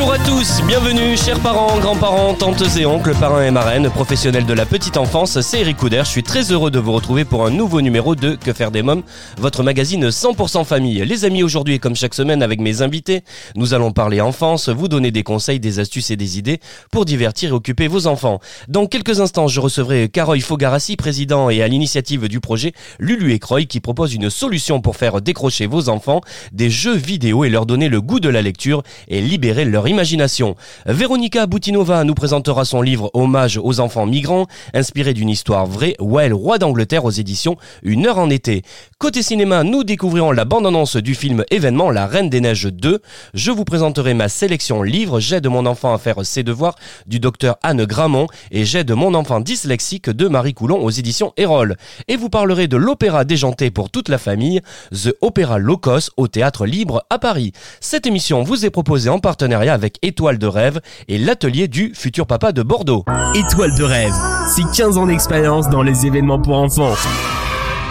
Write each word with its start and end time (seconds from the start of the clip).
Bonjour 0.00 0.14
à 0.14 0.18
tous, 0.18 0.62
bienvenue 0.66 1.14
chers 1.14 1.38
parents, 1.40 1.78
grands-parents, 1.78 2.32
tantes 2.32 2.62
et 2.78 2.86
oncles, 2.86 3.14
parrains 3.14 3.44
et 3.44 3.50
marraines, 3.50 3.90
professionnels 3.90 4.46
de 4.46 4.54
la 4.54 4.64
petite 4.64 4.96
enfance, 4.96 5.38
c'est 5.42 5.60
Eric 5.60 5.76
Couder, 5.76 6.00
je 6.06 6.08
suis 6.08 6.22
très 6.22 6.52
heureux 6.52 6.70
de 6.70 6.78
vous 6.78 6.92
retrouver 6.92 7.26
pour 7.26 7.44
un 7.44 7.50
nouveau 7.50 7.82
numéro 7.82 8.14
de 8.14 8.34
Que 8.34 8.54
faire 8.54 8.70
des 8.70 8.80
mômes, 8.80 9.02
votre 9.36 9.62
magazine 9.62 10.08
100% 10.08 10.64
famille. 10.64 11.04
Les 11.04 11.26
amis, 11.26 11.42
aujourd'hui 11.42 11.78
comme 11.78 11.94
chaque 11.94 12.14
semaine 12.14 12.42
avec 12.42 12.60
mes 12.60 12.80
invités, 12.80 13.24
nous 13.56 13.74
allons 13.74 13.92
parler 13.92 14.22
enfance, 14.22 14.70
vous 14.70 14.88
donner 14.88 15.10
des 15.10 15.22
conseils, 15.22 15.60
des 15.60 15.80
astuces 15.80 16.10
et 16.10 16.16
des 16.16 16.38
idées 16.38 16.60
pour 16.90 17.04
divertir 17.04 17.50
et 17.50 17.52
occuper 17.52 17.86
vos 17.86 18.06
enfants. 18.06 18.40
Dans 18.68 18.86
quelques 18.86 19.20
instants, 19.20 19.48
je 19.48 19.60
recevrai 19.60 20.08
Caroy 20.08 20.40
Fogarassi, 20.40 20.96
président 20.96 21.50
et 21.50 21.62
à 21.62 21.68
l'initiative 21.68 22.26
du 22.26 22.40
projet 22.40 22.72
Lulu 22.98 23.34
et 23.34 23.38
Croy 23.38 23.66
qui 23.66 23.80
propose 23.80 24.14
une 24.14 24.30
solution 24.30 24.80
pour 24.80 24.96
faire 24.96 25.20
décrocher 25.20 25.66
vos 25.66 25.90
enfants 25.90 26.22
des 26.52 26.70
jeux 26.70 26.96
vidéo 26.96 27.44
et 27.44 27.50
leur 27.50 27.66
donner 27.66 27.90
le 27.90 28.00
goût 28.00 28.18
de 28.18 28.30
la 28.30 28.40
lecture 28.40 28.82
et 29.08 29.20
libérer 29.20 29.66
leur 29.66 29.89
imagination. 29.90 30.56
Véronica 30.86 31.46
Boutinova 31.46 32.04
nous 32.04 32.14
présentera 32.14 32.64
son 32.64 32.80
livre 32.80 33.10
Hommage 33.12 33.60
aux 33.62 33.80
enfants 33.80 34.06
migrants, 34.06 34.46
inspiré 34.72 35.12
d'une 35.12 35.28
histoire 35.28 35.66
vraie, 35.66 35.96
Well, 36.00 36.32
roi 36.32 36.58
d'Angleterre 36.58 37.04
aux 37.04 37.10
éditions 37.10 37.56
Une 37.82 38.06
heure 38.06 38.18
en 38.18 38.30
été. 38.30 38.62
Côté 38.98 39.22
cinéma, 39.22 39.64
nous 39.64 39.84
découvrirons 39.84 40.30
la 40.30 40.44
bande-annonce 40.44 40.96
du 40.96 41.14
film 41.14 41.44
événement 41.50 41.90
La 41.90 42.06
Reine 42.06 42.30
des 42.30 42.40
Neiges 42.40 42.66
2. 42.66 43.00
Je 43.34 43.50
vous 43.50 43.64
présenterai 43.64 44.14
ma 44.14 44.28
sélection 44.28 44.82
livre 44.82 45.18
J'aide 45.18 45.48
mon 45.48 45.66
enfant 45.66 45.92
à 45.92 45.98
faire 45.98 46.24
ses 46.24 46.42
devoirs 46.42 46.76
du 47.06 47.18
docteur 47.18 47.56
Anne 47.62 47.84
Gramont 47.84 48.28
et 48.52 48.64
J'aide 48.64 48.92
mon 48.92 49.14
enfant 49.14 49.40
dyslexique 49.40 50.08
de 50.08 50.28
Marie 50.28 50.54
Coulon 50.54 50.82
aux 50.82 50.90
éditions 50.90 51.32
Erol. 51.36 51.76
Et 52.06 52.16
vous 52.16 52.28
parlerez 52.28 52.68
de 52.68 52.76
l'opéra 52.76 53.24
déjanté 53.24 53.70
pour 53.70 53.90
toute 53.90 54.08
la 54.08 54.18
famille, 54.18 54.60
The 54.92 55.14
Opera 55.20 55.58
Locos 55.58 56.10
au 56.16 56.28
théâtre 56.28 56.64
libre 56.64 57.04
à 57.10 57.18
Paris. 57.18 57.52
Cette 57.80 58.06
émission 58.06 58.44
vous 58.44 58.64
est 58.64 58.70
proposée 58.70 59.10
en 59.10 59.18
partenariat 59.18 59.74
avec 59.74 59.79
Étoile 60.02 60.38
de 60.38 60.46
rêve 60.46 60.80
et 61.08 61.18
l'atelier 61.18 61.68
du 61.68 61.92
futur 61.94 62.26
papa 62.26 62.52
de 62.52 62.62
Bordeaux. 62.62 63.04
Étoile 63.34 63.74
de 63.76 63.84
rêve, 63.84 64.12
c'est 64.48 64.62
15 64.76 64.98
ans 64.98 65.06
d'expérience 65.06 65.68
dans 65.70 65.82
les 65.82 66.06
événements 66.06 66.40
pour 66.40 66.56
enfants. 66.56 66.94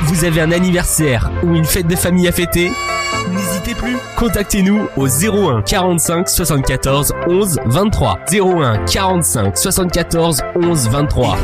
Vous 0.04 0.24
avez 0.24 0.42
un 0.42 0.52
anniversaire 0.52 1.30
ou 1.44 1.56
une 1.56 1.66
fête 1.66 1.88
de 1.88 1.96
famille 1.96 2.28
à 2.28 2.32
fêter? 2.32 2.72
N'hésitez 3.32 3.76
plus, 3.76 3.98
contactez-nous 4.18 4.88
au 4.96 5.08
01 5.08 5.62
45 5.64 6.30
74 6.30 7.14
11 7.28 7.60
23. 7.66 8.20
01 8.32 8.86
45 8.86 9.58
74 9.58 10.42
11 10.56 10.90
23. 10.90 11.38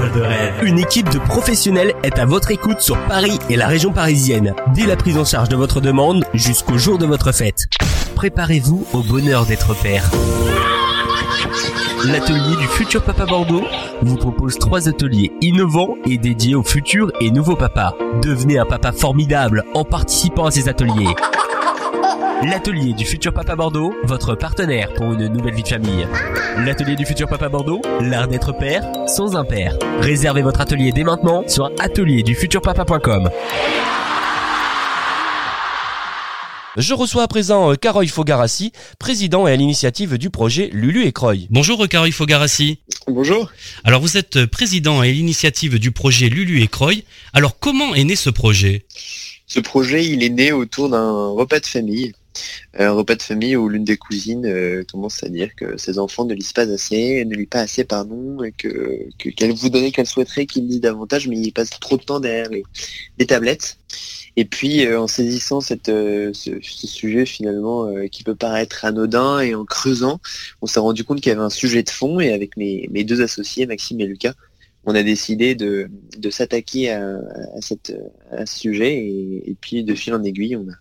Une 0.64 0.80
équipe 0.80 1.10
de 1.10 1.20
professionnels 1.20 1.94
est 2.04 2.18
à 2.18 2.26
votre 2.26 2.52
écoute 2.52 2.82
sur 2.82 2.98
Paris 3.08 3.40
et 3.50 3.56
la 3.56 3.68
région 3.68 3.92
parisienne, 3.92 4.54
dès 4.74 4.86
la 4.86 4.96
prise 4.96 5.18
en 5.18 5.26
charge 5.26 5.50
de 5.50 5.56
votre 5.56 5.82
demande 5.82 6.26
jusqu'au 6.34 6.78
jour 6.78 6.98
de 6.98 7.06
votre 7.06 7.32
fête. 7.32 7.68
Préparez-vous 8.16 8.86
au 8.94 9.04
bonheur 9.04 9.46
d'être 9.46 9.76
père. 9.82 10.10
L'atelier 12.06 12.56
du 12.60 12.68
futur 12.68 13.04
papa 13.04 13.26
Bordeaux 13.26 13.64
vous 14.02 14.16
propose 14.16 14.58
trois 14.58 14.88
ateliers 14.88 15.32
innovants 15.42 15.96
et 16.06 16.18
dédiés 16.18 16.56
aux 16.56 16.64
futurs 16.64 17.12
et 17.20 17.30
nouveaux 17.30 17.56
papas. 17.56 17.94
Devenez 18.22 18.58
un 18.58 18.66
papa 18.66 18.92
formidable 18.92 19.66
en 19.74 19.84
participant 19.84 20.46
à 20.46 20.52
ces 20.52 20.70
ateliers. 20.70 21.14
L'atelier 22.44 22.94
du 22.94 23.06
futur 23.06 23.34
papa 23.34 23.56
Bordeaux, 23.56 23.94
votre 24.04 24.36
partenaire 24.36 24.94
pour 24.94 25.12
une 25.14 25.28
nouvelle 25.28 25.56
vie 25.56 25.64
de 25.64 25.68
famille. 25.68 26.08
L'atelier 26.66 26.96
du 26.96 27.06
futur 27.06 27.28
papa 27.28 27.50
Bordeaux, 27.50 27.82
l'art 28.02 28.28
d'être 28.28 28.54
père 28.54 28.84
sans 29.08 29.36
un 29.36 29.44
père. 29.44 29.78
Réservez 30.00 30.42
votre 30.42 30.62
atelier 30.62 30.92
dès 30.92 31.04
maintenant 31.04 31.44
sur 31.48 31.70
atelierdufuturpapa.com. 31.80 33.30
Je 36.78 36.94
reçois 36.94 37.24
à 37.24 37.28
présent 37.30 37.72
euh, 37.72 37.76
Caroy 37.76 38.08
Fogarassi, 38.08 38.74
président 39.00 39.48
et 39.48 39.54
à 39.54 39.56
l'initiative 39.56 40.18
du 40.18 40.30
projet 40.30 40.70
Lulu 40.74 41.06
et 41.06 41.14
Croy. 41.14 41.48
Bonjour 41.50 41.82
euh, 41.82 41.88
Caroy 41.88 42.12
Fogarassi. 42.12 42.80
Bonjour. 43.08 43.50
Alors 43.86 44.02
vous 44.02 44.18
êtes 44.18 44.36
euh, 44.36 44.48
président 44.48 45.02
et 45.02 45.10
à 45.10 45.12
l'initiative 45.14 45.80
du 45.80 45.92
projet 45.92 46.28
Lulu 46.28 46.62
et 46.62 46.68
Croy. 46.68 47.06
Alors 47.32 47.60
comment 47.60 47.96
est 47.96 48.04
né 48.04 48.18
ce 48.18 48.30
projet? 48.30 48.86
Ce 49.48 49.62
projet, 49.62 50.06
il 50.06 50.22
est 50.24 50.30
né 50.30 50.52
autour 50.52 50.90
d'un 50.90 51.30
repas 51.30 51.62
de 51.62 51.66
famille. 51.66 52.12
Un 52.78 52.92
repas 52.92 53.16
de 53.16 53.22
famille 53.22 53.56
où 53.56 53.70
l'une 53.70 53.86
des 53.86 53.96
cousines 53.96 54.46
euh, 54.46 54.84
commence 54.92 55.24
à 55.24 55.30
dire 55.30 55.56
que 55.56 55.78
ses 55.78 55.98
enfants 56.00 56.26
ne 56.26 56.34
lisent 56.34 56.52
pas 56.52 56.70
assez, 56.70 57.24
ne 57.24 57.34
lisent 57.34 57.48
pas 57.50 57.62
assez, 57.62 57.86
pardon, 57.86 58.44
et 58.44 58.52
que 58.52 59.08
que- 59.18 59.30
qu'elle 59.30 59.54
voudrait, 59.54 59.92
qu'elle 59.92 60.08
souhaiterait 60.08 60.46
qu'ils 60.46 60.68
lisent 60.68 60.82
davantage, 60.82 61.30
mais 61.30 61.38
ils 61.38 61.54
passent 61.54 61.80
trop 61.80 61.96
de 61.96 62.04
temps 62.04 62.20
derrière 62.20 62.50
les, 62.50 62.64
les 63.18 63.26
tablettes. 63.26 63.78
Et 64.38 64.46
puis, 64.46 64.86
euh, 64.86 65.00
en 65.00 65.08
saisissant 65.08 65.62
cette, 65.62 65.90
euh, 65.90 66.32
ce, 66.34 66.52
ce 66.62 66.88
sujet 66.88 67.26
finalement 67.26 67.86
euh, 67.88 68.08
qui 68.08 68.24
peut 68.24 68.36
paraître 68.36 68.84
anodin 68.84 69.40
et 69.40 69.56
en 69.56 69.64
creusant, 69.66 70.20
on 70.62 70.68
s'est 70.68 70.80
rendu 70.80 71.04
compte 71.04 71.22
qu'il 71.22 71.30
y 71.30 71.36
avait 71.36 71.42
un 71.42 71.50
sujet 71.50 71.84
de 71.84 71.90
fond 71.90 72.20
et 72.20 72.34
avec 72.34 72.58
mes, 72.58 72.90
mes 72.92 73.04
deux 73.06 73.22
associés, 73.22 73.66
Maxime 73.66 74.02
et 74.02 74.06
Lucas, 74.06 74.34
on 74.88 74.94
a 74.94 75.04
décidé 75.04 75.56
de, 75.56 75.90
de 76.18 76.30
s'attaquer 76.30 76.92
à, 76.92 77.16
à, 77.16 78.38
à 78.38 78.46
ce 78.46 78.60
sujet 78.60 78.94
et, 78.98 79.56
puis 79.60 79.84
de 79.84 79.96
fil 79.96 80.14
en 80.14 80.24
aiguille, 80.24 80.56
on 80.58 80.70
a, 80.70 80.76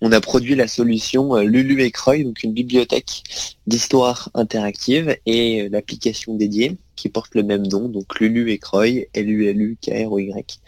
on 0.00 0.12
a 0.12 0.20
produit 0.20 0.54
la 0.54 0.68
solution 0.68 1.36
Lulu 1.36 1.82
et 1.82 1.90
Croy, 1.90 2.24
donc 2.24 2.42
une 2.42 2.54
bibliothèque 2.54 3.24
d'histoire 3.66 4.30
interactive 4.32 5.14
et 5.26 5.68
l'application 5.68 6.36
dédiée 6.36 6.78
qui 6.96 7.10
porte 7.10 7.34
le 7.34 7.42
même 7.42 7.66
nom, 7.66 7.88
donc 7.88 8.18
Lulu 8.18 8.50
et 8.50 8.58
Croy, 8.58 9.08
L-U-L-U-K-R-O-Y. 9.12 10.60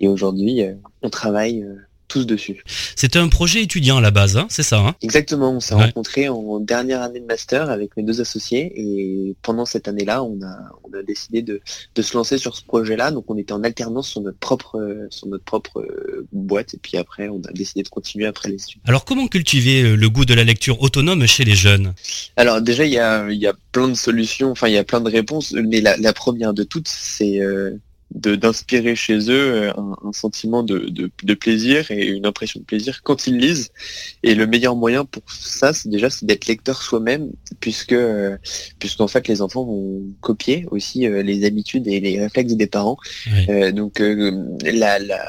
Et 0.00 0.06
aujourd'hui, 0.06 0.62
on 1.02 1.10
travaille 1.10 1.62
euh, 1.62 1.74
tous 2.08 2.24
dessus. 2.26 2.64
C'était 2.96 3.18
un 3.18 3.28
projet 3.28 3.62
étudiant 3.62 3.98
à 3.98 4.00
la 4.00 4.10
base, 4.10 4.38
hein, 4.38 4.46
c'est 4.48 4.62
ça 4.62 4.78
hein? 4.78 4.94
Exactement, 5.02 5.52
on 5.52 5.60
s'est 5.60 5.74
Ouais. 5.74 5.84
rencontrés 5.84 6.30
en 6.30 6.58
dernière 6.58 7.02
année 7.02 7.20
de 7.20 7.26
master 7.26 7.68
avec 7.68 7.94
mes 7.98 8.02
deux 8.02 8.22
associés 8.22 8.72
et 8.76 9.36
pendant 9.42 9.66
cette 9.66 9.88
année-là, 9.88 10.22
on 10.24 10.40
a, 10.42 10.56
on 10.84 10.98
a 10.98 11.02
décidé 11.02 11.42
de, 11.42 11.60
de 11.94 12.02
se 12.02 12.16
lancer 12.16 12.38
sur 12.38 12.56
ce 12.56 12.64
projet-là. 12.64 13.10
Donc 13.10 13.26
on 13.28 13.36
était 13.36 13.52
en 13.52 13.62
alternance 13.62 14.08
sur 14.08 14.22
notre 14.22 14.38
propre, 14.38 15.06
sur 15.10 15.26
notre 15.26 15.44
propre 15.44 15.80
euh, 15.80 16.26
boîte 16.32 16.72
et 16.72 16.78
puis 16.78 16.96
après, 16.96 17.28
on 17.28 17.42
a 17.46 17.52
décidé 17.52 17.82
de 17.82 17.90
continuer 17.90 18.24
après 18.24 18.48
les 18.48 18.54
études. 18.54 18.80
Alors 18.86 19.04
comment 19.04 19.28
cultiver 19.28 19.82
euh, 19.82 19.94
le 19.94 20.08
goût 20.08 20.24
de 20.24 20.32
la 20.32 20.44
lecture 20.44 20.80
autonome 20.80 21.26
chez 21.26 21.44
les 21.44 21.56
jeunes? 21.56 21.92
Alors 22.36 22.62
déjà, 22.62 22.86
il 22.86 22.92
y 22.92 22.98
a, 22.98 23.28
il 23.30 23.38
y 23.38 23.46
a 23.46 23.52
plein 23.72 23.88
de 23.88 23.92
solutions, 23.92 24.50
enfin 24.52 24.68
il 24.68 24.72
y 24.72 24.78
a 24.78 24.84
plein 24.84 25.02
de 25.02 25.10
réponses, 25.10 25.52
mais 25.52 25.82
la, 25.82 25.98
la 25.98 26.14
première 26.14 26.54
de 26.54 26.62
toutes, 26.62 26.88
c'est 26.88 27.38
euh, 27.40 27.76
d'inspirer 28.10 28.96
chez 28.96 29.18
eux 29.30 29.52
euh, 29.54 29.72
un, 29.76 29.96
un 30.02 30.12
sentiment 30.12 30.62
de, 30.62 30.78
de, 30.78 31.10
de 31.22 31.34
plaisir 31.34 31.90
et 31.90 32.06
une 32.06 32.24
impression 32.24 32.58
de 32.60 32.64
plaisir 32.64 33.02
quand 33.02 33.26
ils 33.26 33.36
lisent. 33.36 33.68
Et 34.22 34.34
le 34.34 34.46
meilleur 34.46 34.76
moyen 34.76 35.04
pour 35.04 35.22
ça, 35.30 35.72
c'est 35.74 35.90
déjà 35.90 36.08
c'est 36.08 36.24
d'être 36.24 36.46
lecteur 36.46 36.82
soi-même, 36.82 37.30
puisque 37.60 37.92
euh, 37.92 38.36
puisqu'en 38.78 39.08
fait 39.08 39.28
les 39.28 39.42
enfants 39.42 39.64
vont 39.64 40.02
copier 40.22 40.66
aussi 40.70 41.06
euh, 41.06 41.22
les 41.22 41.44
habitudes 41.44 41.86
et 41.86 42.00
les 42.00 42.18
réflexes 42.20 42.54
des 42.54 42.66
parents. 42.66 42.96
Euh, 43.50 43.72
donc 43.72 44.00
euh, 44.00 44.42
la, 44.62 44.98
la, 44.98 45.20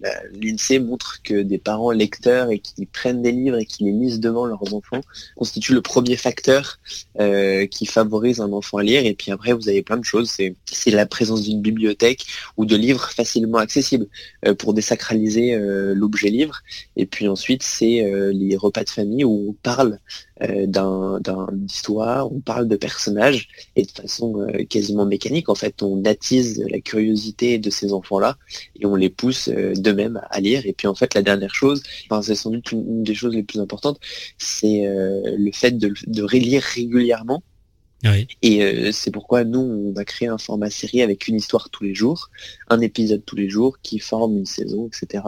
la- 0.00 0.22
l'INSEE 0.32 0.78
montre 0.78 1.20
que 1.24 1.42
des 1.42 1.58
parents 1.58 1.90
lecteurs 1.90 2.50
et 2.52 2.60
qui 2.60 2.86
prennent 2.86 3.20
des 3.22 3.32
livres 3.32 3.58
et 3.58 3.66
qui 3.66 3.84
les 3.84 3.92
lisent 3.92 4.20
devant 4.20 4.46
leurs 4.46 4.74
enfants 4.74 5.00
constitue 5.36 5.74
le 5.74 5.82
premier 5.82 6.16
facteur 6.16 6.78
euh, 7.20 7.66
qui 7.66 7.84
favorise 7.86 8.40
un 8.40 8.52
enfant 8.52 8.78
à 8.78 8.82
lire. 8.84 9.04
Et 9.04 9.14
puis 9.14 9.32
après, 9.32 9.52
vous 9.52 9.68
avez 9.68 9.82
plein 9.82 9.96
de 9.96 10.04
choses. 10.04 10.30
C'est, 10.30 10.54
c'est 10.70 10.92
la 10.92 11.06
présence 11.06 11.42
d'une 11.42 11.60
bibliothèque 11.60 12.26
ou 12.56 12.64
de 12.64 12.76
livres 12.76 13.10
facilement 13.10 13.58
accessibles 13.58 14.06
euh, 14.46 14.54
pour 14.54 14.74
désacraliser 14.74 15.54
euh, 15.54 15.94
l'objet 15.94 16.28
livre. 16.28 16.60
Et 16.96 17.06
puis 17.06 17.28
ensuite, 17.28 17.62
c'est 17.62 18.04
euh, 18.04 18.32
les 18.32 18.56
repas 18.56 18.84
de 18.84 18.90
famille 18.90 19.24
où 19.24 19.50
on 19.50 19.52
parle 19.52 19.98
d'un, 20.40 21.18
d'un 21.18 21.48
histoire, 21.66 22.32
on 22.32 22.38
parle 22.38 22.68
de 22.68 22.76
personnages 22.76 23.48
et 23.74 23.82
de 23.82 23.90
façon 23.90 24.46
quasiment 24.70 25.04
mécanique. 25.04 25.48
En 25.48 25.56
fait, 25.56 25.82
on 25.82 26.04
attise 26.04 26.64
la 26.70 26.78
curiosité 26.78 27.58
de 27.58 27.70
ces 27.70 27.92
enfants-là 27.92 28.38
et 28.78 28.86
on 28.86 28.94
les 28.94 29.10
pousse 29.10 29.48
d'eux-mêmes 29.48 30.20
à 30.30 30.38
lire. 30.38 30.64
Et 30.64 30.72
puis 30.72 30.86
en 30.86 30.94
fait, 30.94 31.14
la 31.14 31.22
dernière 31.22 31.52
chose, 31.52 31.82
enfin, 32.08 32.22
c'est 32.22 32.36
sans 32.36 32.50
doute 32.50 32.70
une, 32.70 33.02
des 33.02 33.16
choses 33.16 33.34
les 33.34 33.42
plus 33.42 33.58
importantes, 33.58 33.98
c'est 34.38 34.84
le 34.86 35.50
fait 35.52 35.76
de 35.76 36.22
relire 36.22 36.62
régulièrement. 36.62 37.42
Et 38.42 38.62
euh, 38.62 38.92
c'est 38.92 39.10
pourquoi 39.10 39.44
nous, 39.44 39.60
on 39.60 39.96
a 39.96 40.04
créé 40.04 40.28
un 40.28 40.38
format 40.38 40.70
série 40.70 41.02
avec 41.02 41.26
une 41.28 41.36
histoire 41.36 41.68
tous 41.70 41.84
les 41.84 41.94
jours, 41.94 42.30
un 42.68 42.80
épisode 42.80 43.24
tous 43.24 43.36
les 43.36 43.48
jours 43.48 43.78
qui 43.82 43.98
forme 43.98 44.38
une 44.38 44.46
saison, 44.46 44.88
etc. 44.88 45.24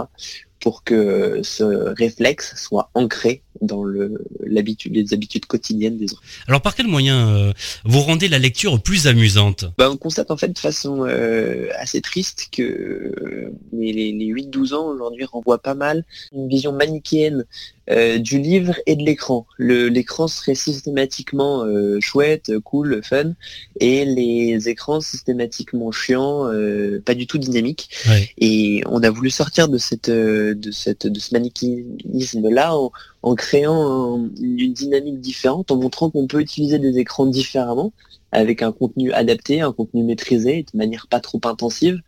pour 0.61 0.85
que 0.85 1.41
ce 1.43 1.65
réflexe 1.65 2.55
soit 2.57 2.91
ancré 2.95 3.43
dans 3.61 3.85
le 3.85 4.25
l'habitude, 4.45 4.95
les 4.95 5.13
habitudes 5.15 5.47
quotidiennes 5.47 5.97
des 5.97 6.13
enfants. 6.13 6.23
Alors 6.49 6.61
par 6.63 6.75
quel 6.75 6.87
moyen 6.87 7.29
euh, 7.29 7.53
vous 7.85 8.01
rendez 8.01 8.29
la 8.29 8.39
lecture 8.39 8.81
plus 8.83 9.07
amusante? 9.07 9.65
Bah, 9.79 9.91
on 9.91 9.97
constate 9.97 10.31
en 10.31 10.37
fait 10.37 10.49
de 10.49 10.59
façon 10.59 11.05
euh, 11.07 11.69
assez 11.79 12.01
triste 12.01 12.49
que 12.53 12.63
euh, 12.63 13.53
les, 13.73 13.93
les, 13.93 14.13
les 14.13 14.27
8-12 14.27 14.75
ans 14.75 14.87
aujourd'hui 14.89 15.25
renvoient 15.25 15.63
pas 15.63 15.75
mal 15.75 16.05
une 16.33 16.49
vision 16.49 16.73
manichéenne 16.73 17.45
euh, 17.91 18.19
du 18.19 18.39
livre 18.39 18.75
et 18.87 18.95
de 18.97 19.03
l'écran. 19.05 19.47
Le- 19.57 19.89
L'écran 19.89 20.29
serait 20.29 20.55
systématiquement 20.55 21.65
euh, 21.65 21.99
chouette, 22.01 22.53
cool, 22.61 23.01
fun, 23.03 23.33
et 23.81 24.05
les 24.05 24.69
écrans 24.69 25.01
systématiquement 25.01 25.91
chiants, 25.91 26.47
euh, 26.47 27.03
pas 27.05 27.15
du 27.15 27.27
tout 27.27 27.39
dynamiques. 27.39 27.91
Ouais. 28.09 28.31
Et 28.39 28.83
on 28.87 29.03
a 29.03 29.11
voulu 29.11 29.31
sortir 29.31 29.69
de 29.69 29.79
cette 29.79 30.09
de 30.11 30.71
cette 30.71 31.07
de 31.07 31.19
ce 31.19 31.35
manichéisme 31.35 32.49
là 32.49 32.77
en, 32.77 32.93
en 33.23 33.35
créant 33.35 34.17
un- 34.17 34.31
une 34.41 34.73
dynamique 34.73 35.21
différente, 35.21 35.71
en 35.71 35.77
montrant 35.77 36.11
qu'on 36.11 36.27
peut 36.27 36.41
utiliser 36.41 36.79
des 36.79 36.99
écrans 36.99 37.27
différemment 37.27 37.93
avec 38.33 38.63
un 38.63 38.73
contenu 38.73 39.13
adapté, 39.13 39.61
un 39.61 39.73
contenu 39.73 40.05
maîtrisé, 40.05 40.65
de 40.73 40.79
manière 40.79 41.07
pas 41.09 41.21
trop 41.21 41.41
intensive, 41.45 42.01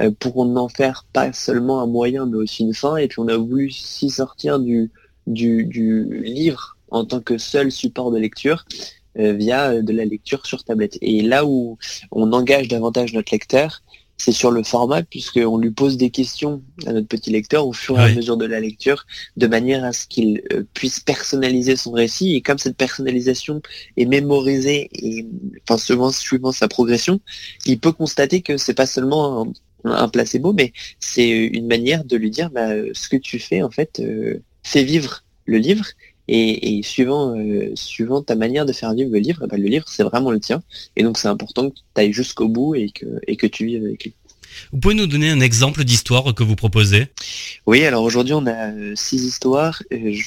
euh, 0.00 0.10
pour 0.10 0.44
n'en 0.44 0.68
faire 0.68 1.06
pas 1.12 1.32
seulement 1.32 1.80
un 1.80 1.86
moyen, 1.86 2.26
mais 2.26 2.36
aussi 2.36 2.62
une 2.64 2.74
fin. 2.74 2.96
Et 2.96 3.08
puis 3.08 3.18
on 3.20 3.28
a 3.28 3.36
voulu 3.36 3.68
aussi 3.68 4.10
sortir 4.10 4.60
du, 4.60 4.90
livre 5.26 6.76
en 6.90 7.04
tant 7.04 7.20
que 7.20 7.38
seul 7.38 7.70
support 7.70 8.10
de 8.10 8.18
lecture 8.18 8.64
euh, 9.18 9.32
via 9.32 9.80
de 9.80 9.92
la 9.92 10.04
lecture 10.04 10.44
sur 10.46 10.64
tablette. 10.64 10.98
Et 11.00 11.22
là 11.22 11.44
où 11.46 11.78
on 12.10 12.32
engage 12.32 12.68
davantage 12.68 13.12
notre 13.12 13.32
lecteur, 13.32 13.82
c'est 14.20 14.32
sur 14.32 14.50
le 14.50 14.62
format, 14.62 15.02
puisqu'on 15.02 15.56
lui 15.56 15.70
pose 15.70 15.96
des 15.96 16.10
questions 16.10 16.62
à 16.86 16.92
notre 16.92 17.08
petit 17.08 17.30
lecteur 17.30 17.66
au 17.66 17.72
fur 17.72 17.98
et 17.98 18.02
à 18.02 18.14
mesure 18.14 18.36
de 18.36 18.44
la 18.44 18.60
lecture, 18.60 19.06
de 19.38 19.46
manière 19.46 19.82
à 19.82 19.94
ce 19.94 20.06
qu'il 20.06 20.42
euh, 20.52 20.62
puisse 20.74 21.00
personnaliser 21.00 21.74
son 21.74 21.92
récit. 21.92 22.34
Et 22.34 22.42
comme 22.42 22.58
cette 22.58 22.76
personnalisation 22.76 23.62
est 23.96 24.04
mémorisée 24.04 24.90
et 24.92 25.26
enfin 25.62 25.78
suivant, 25.78 26.10
suivant 26.10 26.52
sa 26.52 26.68
progression, 26.68 27.20
il 27.64 27.80
peut 27.80 27.92
constater 27.92 28.42
que 28.42 28.58
c'est 28.58 28.74
pas 28.74 28.84
seulement 28.84 29.46
un, 29.84 29.90
un 29.90 30.08
placebo, 30.08 30.52
mais 30.52 30.74
c'est 30.98 31.30
une 31.30 31.66
manière 31.66 32.04
de 32.04 32.16
lui 32.18 32.30
dire 32.30 32.50
bah, 32.50 32.72
euh, 32.72 32.90
ce 32.92 33.08
que 33.08 33.16
tu 33.16 33.38
fais 33.38 33.62
en 33.62 33.70
fait 33.70 34.00
euh, 34.00 34.42
fait 34.62 34.84
vivre 34.84 35.24
le 35.46 35.56
livre. 35.56 35.86
Et, 36.32 36.78
et 36.78 36.82
suivant, 36.84 37.36
euh, 37.36 37.72
suivant 37.74 38.22
ta 38.22 38.36
manière 38.44 38.64
de 38.64 38.72
faire 38.72 38.94
vivre 38.94 39.10
le 39.16 39.18
livre, 39.18 39.40
bah, 39.48 39.58
le 39.64 39.68
livre 39.74 39.86
c'est 39.88 40.06
vraiment 40.10 40.30
le 40.30 40.38
tien. 40.38 40.62
Et 40.96 41.02
donc 41.02 41.18
c'est 41.18 41.32
important 41.36 41.70
que 41.70 41.74
tu 41.74 42.00
ailles 42.00 42.12
jusqu'au 42.12 42.48
bout 42.56 42.72
et 42.82 42.88
que, 42.98 43.06
et 43.30 43.34
que 43.40 43.48
tu 43.48 43.66
vives 43.66 43.84
avec 43.84 44.04
lui. 44.04 44.12
Vous 44.70 44.78
pouvez 44.80 44.94
nous 44.94 45.06
donner 45.14 45.30
un 45.30 45.40
exemple 45.40 45.82
d'histoire 45.84 46.34
que 46.34 46.44
vous 46.48 46.56
proposez? 46.64 47.02
Oui, 47.66 47.84
alors 47.84 48.04
aujourd'hui 48.04 48.34
on 48.34 48.46
a 48.46 48.72
euh, 48.72 48.92
six 48.94 49.24
histoires. 49.24 49.82
Euh, 49.92 50.12
je 50.12 50.24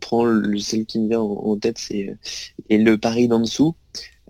prends 0.00 0.24
le, 0.24 0.58
celle 0.58 0.84
qui 0.84 0.98
me 0.98 1.08
vient 1.10 1.20
en, 1.20 1.52
en 1.52 1.56
tête, 1.56 1.78
c'est 1.78 2.08
euh, 2.08 2.14
et 2.68 2.78
le 2.78 2.98
Paris 2.98 3.28
d'en 3.28 3.40
dessous. 3.40 3.74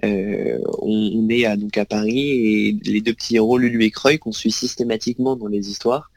Euh, 0.04 0.58
on, 0.82 0.98
on 1.14 1.28
est 1.30 1.46
à, 1.46 1.56
donc 1.56 1.78
à 1.78 1.86
Paris 1.86 2.28
et 2.46 2.76
les 2.84 3.00
deux 3.00 3.14
petits 3.14 3.36
héros, 3.36 3.56
Lulu 3.56 3.84
et 3.84 3.90
Croy, 3.90 4.18
qu'on 4.18 4.32
suit 4.32 4.52
systématiquement 4.52 5.36
dans 5.36 5.48
les 5.48 5.70
histoires, 5.70 6.10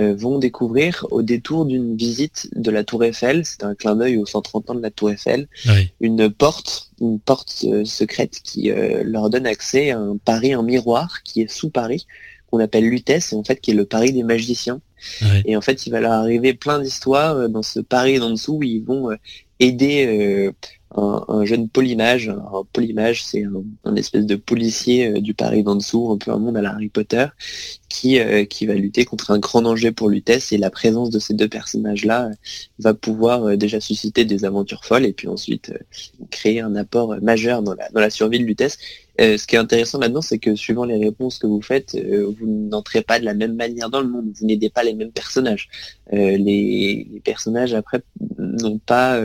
euh, 0.00 0.14
vont 0.16 0.38
découvrir 0.38 1.06
au 1.10 1.22
détour 1.22 1.66
d'une 1.66 1.96
visite 1.96 2.48
de 2.56 2.70
la 2.70 2.84
Tour 2.84 3.04
Eiffel, 3.04 3.44
c'est 3.44 3.64
un 3.64 3.74
clin 3.74 3.96
d'œil 3.96 4.16
aux 4.16 4.26
130 4.26 4.70
ans 4.70 4.74
de 4.74 4.82
la 4.82 4.90
Tour 4.90 5.10
Eiffel, 5.10 5.46
Oui. 5.66 5.90
une 6.00 6.30
porte, 6.30 6.90
une 7.00 7.20
porte 7.20 7.64
euh, 7.64 7.84
secrète 7.84 8.40
qui 8.42 8.70
euh, 8.70 9.02
leur 9.04 9.30
donne 9.30 9.46
accès 9.46 9.90
à 9.90 9.98
un 9.98 10.16
Paris 10.16 10.54
en 10.54 10.62
miroir 10.62 11.22
qui 11.22 11.42
est 11.42 11.50
sous 11.50 11.70
Paris, 11.70 12.06
qu'on 12.50 12.60
appelle 12.60 12.84
Lutèce, 12.84 13.32
et 13.32 13.36
en 13.36 13.44
fait 13.44 13.60
qui 13.60 13.70
est 13.72 13.74
le 13.74 13.84
Paris 13.84 14.12
des 14.12 14.22
magiciens. 14.22 14.80
Et 15.46 15.56
en 15.56 15.60
fait, 15.62 15.86
il 15.86 15.90
va 15.90 16.00
leur 16.00 16.12
arriver 16.12 16.52
plein 16.52 16.78
d'histoires 16.78 17.48
dans 17.48 17.62
ce 17.62 17.80
Paris 17.80 18.18
d'en 18.18 18.30
dessous 18.30 18.56
où 18.56 18.62
ils 18.62 18.84
vont 18.84 19.08
aider 19.58 20.50
un, 20.96 21.24
un 21.28 21.44
jeune 21.44 21.68
polymage. 21.68 22.28
Un 22.28 22.62
polymage, 22.72 23.24
c'est 23.24 23.44
un, 23.44 23.62
un 23.84 23.96
espèce 23.96 24.26
de 24.26 24.36
policier 24.36 25.08
euh, 25.08 25.20
du 25.20 25.34
Paris 25.34 25.62
d'en 25.62 25.76
dessous, 25.76 26.10
un 26.10 26.18
peu 26.18 26.30
un 26.30 26.38
monde 26.38 26.56
à 26.56 26.62
la 26.62 26.72
Harry 26.72 26.88
Potter, 26.88 27.26
qui, 27.88 28.18
euh, 28.18 28.44
qui 28.44 28.66
va 28.66 28.74
lutter 28.74 29.04
contre 29.04 29.30
un 29.30 29.38
grand 29.38 29.62
danger 29.62 29.92
pour 29.92 30.08
Lutèce. 30.08 30.52
Et 30.52 30.58
la 30.58 30.70
présence 30.70 31.10
de 31.10 31.18
ces 31.18 31.34
deux 31.34 31.48
personnages-là 31.48 32.26
euh, 32.26 32.34
va 32.78 32.94
pouvoir 32.94 33.44
euh, 33.44 33.56
déjà 33.56 33.80
susciter 33.80 34.24
des 34.24 34.44
aventures 34.44 34.84
folles 34.84 35.06
et 35.06 35.12
puis 35.12 35.28
ensuite 35.28 35.72
créer 36.30 36.60
un 36.60 36.74
apport 36.76 37.16
majeur 37.22 37.62
dans 37.62 37.74
la, 37.74 37.88
dans 37.90 38.00
la 38.00 38.10
survie 38.10 38.38
de 38.38 38.44
Lutèce. 38.44 38.78
Ce 39.18 39.46
qui 39.46 39.54
est 39.54 39.58
intéressant 39.58 39.98
là-dedans, 39.98 40.22
c'est 40.22 40.38
que 40.38 40.54
suivant 40.54 40.86
les 40.86 40.96
réponses 40.96 41.38
que 41.38 41.46
vous 41.46 41.60
faites, 41.60 41.94
vous 41.94 42.46
n'entrez 42.46 43.02
pas 43.02 43.20
de 43.20 43.26
la 43.26 43.34
même 43.34 43.54
manière 43.54 43.90
dans 43.90 44.00
le 44.00 44.08
monde, 44.08 44.32
vous 44.34 44.46
n'aidez 44.46 44.70
pas 44.70 44.82
les 44.82 44.94
mêmes 44.94 45.12
personnages. 45.12 45.68
Les, 46.10 46.36
les 46.38 47.20
personnages 47.22 47.74
après 47.74 48.00
n'ont 48.38 48.78
pas 48.78 49.20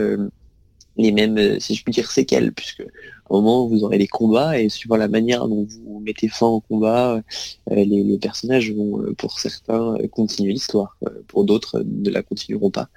les 0.96 1.12
mêmes, 1.12 1.38
euh, 1.38 1.58
si 1.60 1.74
je 1.74 1.82
puis 1.82 1.92
dire, 1.92 2.10
séquelles, 2.10 2.52
puisque 2.52 2.82
au 3.28 3.40
moment 3.40 3.64
où 3.64 3.68
vous 3.68 3.84
aurez 3.84 3.98
des 3.98 4.06
combats 4.06 4.58
et 4.58 4.68
suivant 4.68 4.96
la 4.96 5.08
manière 5.08 5.48
dont 5.48 5.66
vous 5.68 6.00
mettez 6.00 6.28
fin 6.28 6.46
au 6.46 6.60
combat, 6.60 7.22
euh, 7.70 7.74
les, 7.74 8.02
les 8.04 8.18
personnages 8.18 8.72
vont, 8.72 9.02
euh, 9.02 9.14
pour 9.14 9.38
certains, 9.40 9.94
euh, 9.94 10.08
continuer 10.08 10.52
l'histoire, 10.52 10.96
pour 11.26 11.44
d'autres, 11.44 11.82
ne 11.84 12.10
la 12.10 12.22
continueront 12.22 12.70
pas. 12.70 12.88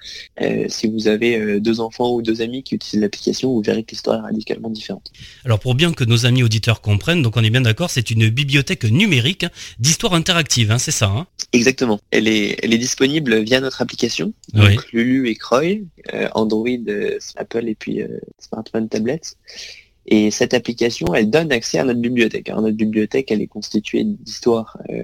Si 0.68 0.88
vous 0.88 1.08
avez 1.08 1.60
deux 1.60 1.80
enfants 1.80 2.14
ou 2.14 2.22
deux 2.22 2.42
amis 2.42 2.64
qui 2.64 2.76
utilisent 2.76 3.02
l'application, 3.02 3.52
vous 3.52 3.62
verrez 3.62 3.84
que 3.84 3.92
l'histoire 3.92 4.20
est 4.20 4.22
radicalement 4.22 4.70
différente. 4.70 5.12
Alors 5.44 5.60
pour 5.60 5.76
bien 5.76 5.92
que 5.92 6.04
nos 6.04 6.26
amis 6.26 6.44
auditeurs 6.44 6.82
comprennent, 6.82 7.22
donc 7.22 7.36
on 7.38 7.44
est 7.44 7.50
bien 7.50 7.62
d'accord, 7.62 7.90
c'est 7.90 8.12
une 8.12 8.30
bibliothèque 8.30 8.86
numérique 8.86 9.44
hein, 9.44 9.52
d'histoire 9.80 10.14
interactive, 10.14 10.72
hein, 10.72 10.78
c'est 10.78 10.92
ça 10.92 11.08
hein? 11.08 11.28
Exactement. 11.52 12.00
Elle 12.12 12.28
est, 12.28 12.58
elle 12.64 12.74
est 12.74 12.78
disponible 12.78 13.40
via 13.42 13.60
notre 13.60 13.82
application, 13.82 14.34
donc 14.54 14.70
Oui. 14.70 14.78
Lulu 14.94 15.30
et 15.30 15.36
Croy, 15.36 15.84
Android, 16.34 16.68
Apple 17.36 17.68
et 17.68 17.76
puis 17.76 18.02
smartphone, 18.40 18.88
tablette. 18.88 19.36
Et 20.10 20.32
cette 20.32 20.54
application, 20.56 21.14
elle 21.14 21.30
donne 21.30 21.52
accès 21.52 21.78
à 21.78 21.84
notre 21.84 22.00
bibliothèque. 22.00 22.50
Alors, 22.50 22.64
notre 22.64 22.76
bibliothèque, 22.76 23.32
elle 23.32 23.42
est 23.42 23.48
constituée 23.48 24.04
d'histoires 24.04 24.78
euh, 24.90 25.04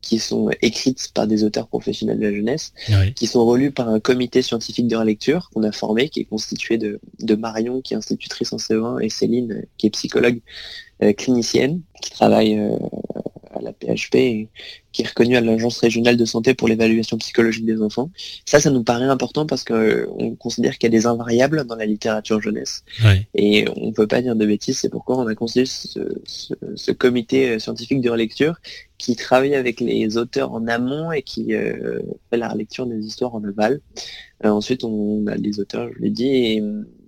qui 0.00 0.18
sont 0.18 0.50
écrites 0.62 1.10
par 1.14 1.26
des 1.26 1.44
auteurs 1.44 1.68
professionnels 1.68 2.18
de 2.18 2.24
la 2.24 2.34
jeunesse, 2.34 2.72
Oui. 2.88 3.14
qui 3.14 3.26
sont 3.26 3.44
relues 3.46 3.70
par 3.70 3.88
un 3.88 4.00
comité 4.00 4.42
scientifique 4.42 4.88
de 4.88 4.96
relecture 4.96 5.48
qu'on 5.50 5.62
a 5.62 5.70
formé, 5.70 6.08
qui 6.08 6.20
est 6.20 6.24
constitué 6.24 6.76
de, 6.76 6.98
de 7.20 7.34
Marion, 7.34 7.80
qui 7.80 7.94
est 7.94 7.96
institutrice 7.96 8.52
en 8.52 8.56
CE1, 8.56 9.00
et 9.00 9.08
Céline, 9.08 9.52
euh, 9.52 9.62
qui 9.78 9.86
est 9.86 9.90
psychologue 9.90 10.40
euh, 11.02 11.12
clinicienne, 11.12 11.82
qui 12.02 12.10
travaille 12.10 12.58
euh, 12.58 12.76
la 13.62 13.72
PHP 13.72 14.48
qui 14.92 15.02
est 15.02 15.06
reconnue 15.08 15.36
à 15.36 15.40
l'Agence 15.40 15.78
régionale 15.78 16.16
de 16.18 16.24
santé 16.24 16.52
pour 16.54 16.68
l'évaluation 16.68 17.16
psychologique 17.16 17.64
des 17.64 17.80
enfants. 17.80 18.10
Ça, 18.46 18.60
ça 18.60 18.70
nous 18.70 18.82
paraît 18.84 19.06
important 19.06 19.46
parce 19.46 19.64
qu'on 19.64 20.36
considère 20.38 20.76
qu'il 20.76 20.92
y 20.92 20.94
a 20.94 20.98
des 20.98 21.06
invariables 21.06 21.64
dans 21.66 21.76
la 21.76 21.86
littérature 21.86 22.42
jeunesse 22.42 22.84
Oui. 23.04 23.26
et 23.34 23.64
on 23.76 23.86
ne 23.86 23.92
peut 23.92 24.06
pas 24.06 24.20
dire 24.20 24.36
de 24.36 24.44
bêtises. 24.44 24.78
C'est 24.78 24.90
pourquoi 24.90 25.18
on 25.18 25.26
a 25.26 25.34
constitué 25.34 25.64
ce, 25.66 26.00
ce- 26.24 26.54
ce 26.74 26.92
comité 26.92 27.50
euh, 27.50 27.58
scientifique 27.58 28.00
de 28.02 28.10
relecture 28.10 28.56
qui 28.98 29.16
travaille 29.16 29.54
avec 29.54 29.80
les 29.80 30.16
auteurs 30.18 30.52
en 30.52 30.66
amont 30.68 31.10
et 31.12 31.22
qui 31.22 31.54
euh, 31.54 32.00
fait 32.30 32.36
la 32.36 32.48
relecture 32.48 32.86
des 32.86 32.98
histoires 33.06 33.34
en 33.34 33.42
aval. 33.44 33.80
Euh, 34.44 34.50
ensuite, 34.50 34.84
on 34.84 35.26
a 35.26 35.34
les 35.36 35.58
auteurs, 35.60 35.88
je 35.96 36.02
l'ai 36.02 36.10
dit, 36.10 36.26
et, 36.28 36.62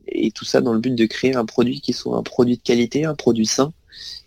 et 0.08 0.30
tout 0.30 0.44
ça 0.44 0.60
dans 0.60 0.72
le 0.72 0.80
but 0.80 0.94
de 0.94 1.04
créer 1.06 1.34
un 1.36 1.44
produit 1.44 1.80
qui 1.80 1.92
soit 1.92 2.16
un 2.16 2.22
produit 2.22 2.56
de 2.56 2.62
qualité, 2.62 3.04
un 3.04 3.14
produit 3.14 3.46
sain, 3.46 3.72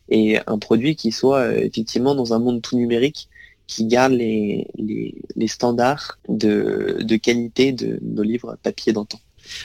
et 0.10 0.40
un 0.48 0.58
produit 0.60 0.96
qui 0.96 1.12
soit 1.12 1.40
euh, 1.40 1.58
effectivement 1.58 2.16
dans 2.16 2.34
un 2.34 2.40
monde 2.40 2.62
tout 2.62 2.78
numérique 2.78 3.30
qui 3.68 3.86
garde 3.86 4.14
les, 4.14 4.68
les, 4.76 5.16
les 5.36 5.48
standards 5.48 6.20
de, 6.30 6.98
de 7.02 7.16
qualité 7.18 7.74
de 7.74 8.00
nos 8.02 8.24
livres 8.24 8.58
papier 8.64 8.94
d'antan. 8.94 9.20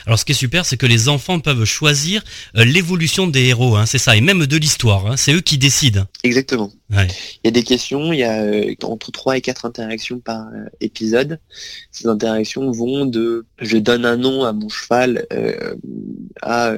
Alors 0.05 0.19
ce 0.19 0.25
qui 0.25 0.31
est 0.31 0.35
super, 0.35 0.65
c'est 0.65 0.77
que 0.77 0.85
les 0.85 1.09
enfants 1.09 1.39
peuvent 1.39 1.65
choisir 1.65 2.23
euh, 2.57 2.65
l'évolution 2.65 3.27
des 3.27 3.45
héros, 3.45 3.75
hein, 3.75 3.85
c'est 3.85 3.97
ça, 3.97 4.15
et 4.15 4.21
même 4.21 4.45
de 4.45 4.57
l'histoire, 4.57 5.07
hein, 5.07 5.17
c'est 5.17 5.33
eux 5.33 5.41
qui 5.41 5.57
décident. 5.57 6.05
Exactement. 6.23 6.71
Ouais. 6.89 7.07
Il 7.43 7.47
y 7.47 7.47
a 7.47 7.51
des 7.51 7.63
questions, 7.63 8.13
il 8.13 8.19
y 8.19 8.23
a 8.23 8.43
euh, 8.43 8.73
entre 8.83 9.11
3 9.11 9.37
et 9.37 9.41
4 9.41 9.65
interactions 9.65 10.19
par 10.19 10.47
euh, 10.47 10.65
épisode. 10.79 11.39
Ces 11.91 12.07
interactions 12.07 12.69
vont 12.71 13.05
de 13.05 13.45
je 13.59 13.77
donne 13.77 14.05
un 14.05 14.17
nom 14.17 14.43
à 14.43 14.53
mon 14.53 14.69
cheval 14.69 15.25
euh, 15.33 15.75
à, 16.41 16.73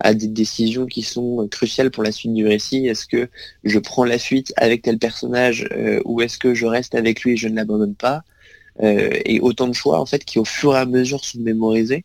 à 0.00 0.14
des 0.14 0.28
décisions 0.28 0.86
qui 0.86 1.02
sont 1.02 1.46
cruciales 1.50 1.90
pour 1.90 2.02
la 2.02 2.12
suite 2.12 2.32
du 2.32 2.46
récit. 2.46 2.86
Est-ce 2.86 3.06
que 3.06 3.28
je 3.64 3.78
prends 3.78 4.04
la 4.04 4.18
fuite 4.18 4.52
avec 4.56 4.82
tel 4.82 4.98
personnage 4.98 5.68
euh, 5.72 6.00
ou 6.04 6.20
est-ce 6.22 6.38
que 6.38 6.54
je 6.54 6.66
reste 6.66 6.94
avec 6.94 7.22
lui 7.22 7.32
et 7.32 7.36
je 7.36 7.48
ne 7.48 7.56
l'abandonne 7.56 7.94
pas? 7.94 8.22
Euh, 8.82 9.10
Et 9.24 9.40
autant 9.40 9.66
de 9.66 9.74
choix 9.74 10.00
en 10.00 10.06
fait 10.06 10.24
qui 10.24 10.38
au 10.38 10.44
fur 10.44 10.74
et 10.74 10.78
à 10.78 10.86
mesure 10.86 11.24
sont 11.24 11.40
mémorisés. 11.40 12.04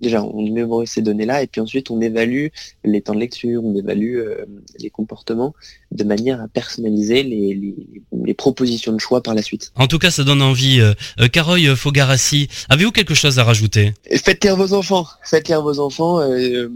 Déjà, 0.00 0.22
on 0.22 0.42
mémorise 0.48 0.90
ces 0.90 1.02
données-là 1.02 1.42
et 1.42 1.46
puis 1.46 1.60
ensuite 1.60 1.90
on 1.90 2.00
évalue 2.00 2.46
les 2.84 3.00
temps 3.00 3.14
de 3.14 3.20
lecture, 3.20 3.64
on 3.64 3.74
évalue 3.76 4.16
euh, 4.18 4.44
les 4.78 4.90
comportements 4.90 5.54
de 5.90 6.04
manière 6.04 6.40
à 6.40 6.48
personnaliser 6.48 7.22
les, 7.22 7.54
les, 7.54 7.74
les 8.24 8.34
propositions 8.34 8.92
de 8.92 8.98
choix 9.00 9.22
par 9.22 9.34
la 9.34 9.42
suite. 9.42 9.72
En 9.76 9.86
tout 9.86 9.98
cas, 9.98 10.10
ça 10.10 10.22
donne 10.24 10.42
envie. 10.42 10.80
Euh, 10.80 10.92
euh, 11.20 11.28
Caroy 11.28 11.66
euh, 11.68 11.76
Fogarassi, 11.76 12.48
avez-vous 12.68 12.92
quelque 12.92 13.14
chose 13.14 13.38
à 13.38 13.44
rajouter? 13.44 13.94
Faites 14.22 14.44
lire 14.44 14.56
vos 14.56 14.72
enfants. 14.74 15.06
Faites 15.24 15.48
lire 15.48 15.62
vos 15.62 15.80
enfants. 15.80 16.20
euh, 16.20 16.68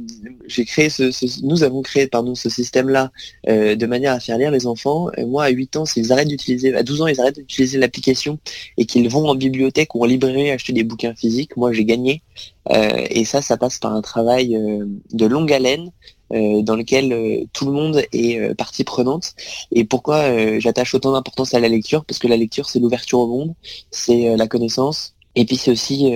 J'ai 0.48 0.64
créé 0.64 0.88
ce, 0.88 1.10
ce- 1.10 1.44
nous 1.44 1.62
avons 1.62 1.82
créé 1.82 2.06
pardon 2.06 2.34
ce 2.34 2.48
système-là 2.48 3.12
euh, 3.48 3.76
de 3.76 3.86
manière 3.86 4.12
à 4.14 4.20
faire 4.20 4.38
lire 4.38 4.50
les 4.50 4.66
enfants. 4.66 5.08
Moi, 5.26 5.44
à 5.44 5.50
8 5.50 5.76
ans, 5.76 5.84
s'ils 5.84 6.10
arrêtent 6.12 6.28
d'utiliser, 6.28 6.74
à 6.74 6.82
12 6.82 7.02
ans, 7.02 7.06
ils 7.06 7.20
arrêtent 7.20 7.36
d'utiliser 7.36 7.78
l'application 7.78 8.38
et 8.78 8.86
qu'ils 8.86 9.08
vont 9.08 9.28
en 9.28 9.34
bibliothèque 9.34 9.94
ou 9.94 10.02
en 10.02 10.06
librairie 10.06 10.50
acheter 10.50 10.72
des 10.72 10.84
bouquins 10.84 11.14
physiques, 11.14 11.56
moi, 11.56 11.72
j'ai 11.72 11.84
gagné. 11.84 12.22
Euh, 12.70 13.06
et 13.10 13.24
ça, 13.24 13.42
ça 13.42 13.56
passe 13.56 13.78
par 13.78 13.92
un 13.92 14.02
travail 14.02 14.56
euh, 14.56 14.86
de 15.12 15.26
longue 15.26 15.52
haleine 15.52 15.90
euh, 16.32 16.62
dans 16.62 16.76
lequel 16.76 17.46
tout 17.52 17.66
le 17.66 17.72
monde 17.72 18.02
est 18.12 18.54
partie 18.54 18.84
prenante. 18.84 19.34
Et 19.72 19.84
pourquoi 19.84 20.58
j'attache 20.58 20.94
autant 20.94 21.12
d'importance 21.12 21.54
à 21.54 21.60
la 21.60 21.68
lecture? 21.68 22.04
Parce 22.04 22.18
que 22.18 22.28
la 22.28 22.36
lecture, 22.36 22.68
c'est 22.68 22.78
l'ouverture 22.78 23.20
au 23.20 23.26
monde, 23.26 23.54
c'est 23.90 24.36
la 24.36 24.46
connaissance, 24.46 25.14
et 25.34 25.44
puis 25.44 25.56
c'est 25.56 25.70
aussi 25.70 26.12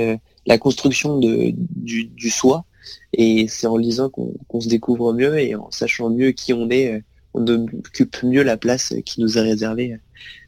la 0.47 0.59
construction 0.59 1.19
de, 1.19 1.53
du, 1.55 2.31
soi. 2.31 2.65
Et 3.12 3.47
c'est 3.49 3.67
en 3.67 3.76
lisant 3.76 4.09
qu'on 4.09 4.61
se 4.61 4.69
découvre 4.69 5.12
mieux 5.12 5.38
et 5.38 5.55
en 5.55 5.71
sachant 5.71 6.09
mieux 6.09 6.31
qui 6.31 6.53
on 6.53 6.71
est, 6.71 7.03
on 7.35 7.47
occupe 7.47 8.23
mieux 8.23 8.43
la 8.43 8.57
place 8.57 8.95
qui 9.05 9.21
nous 9.21 9.37
est 9.37 9.43
réservée 9.43 9.97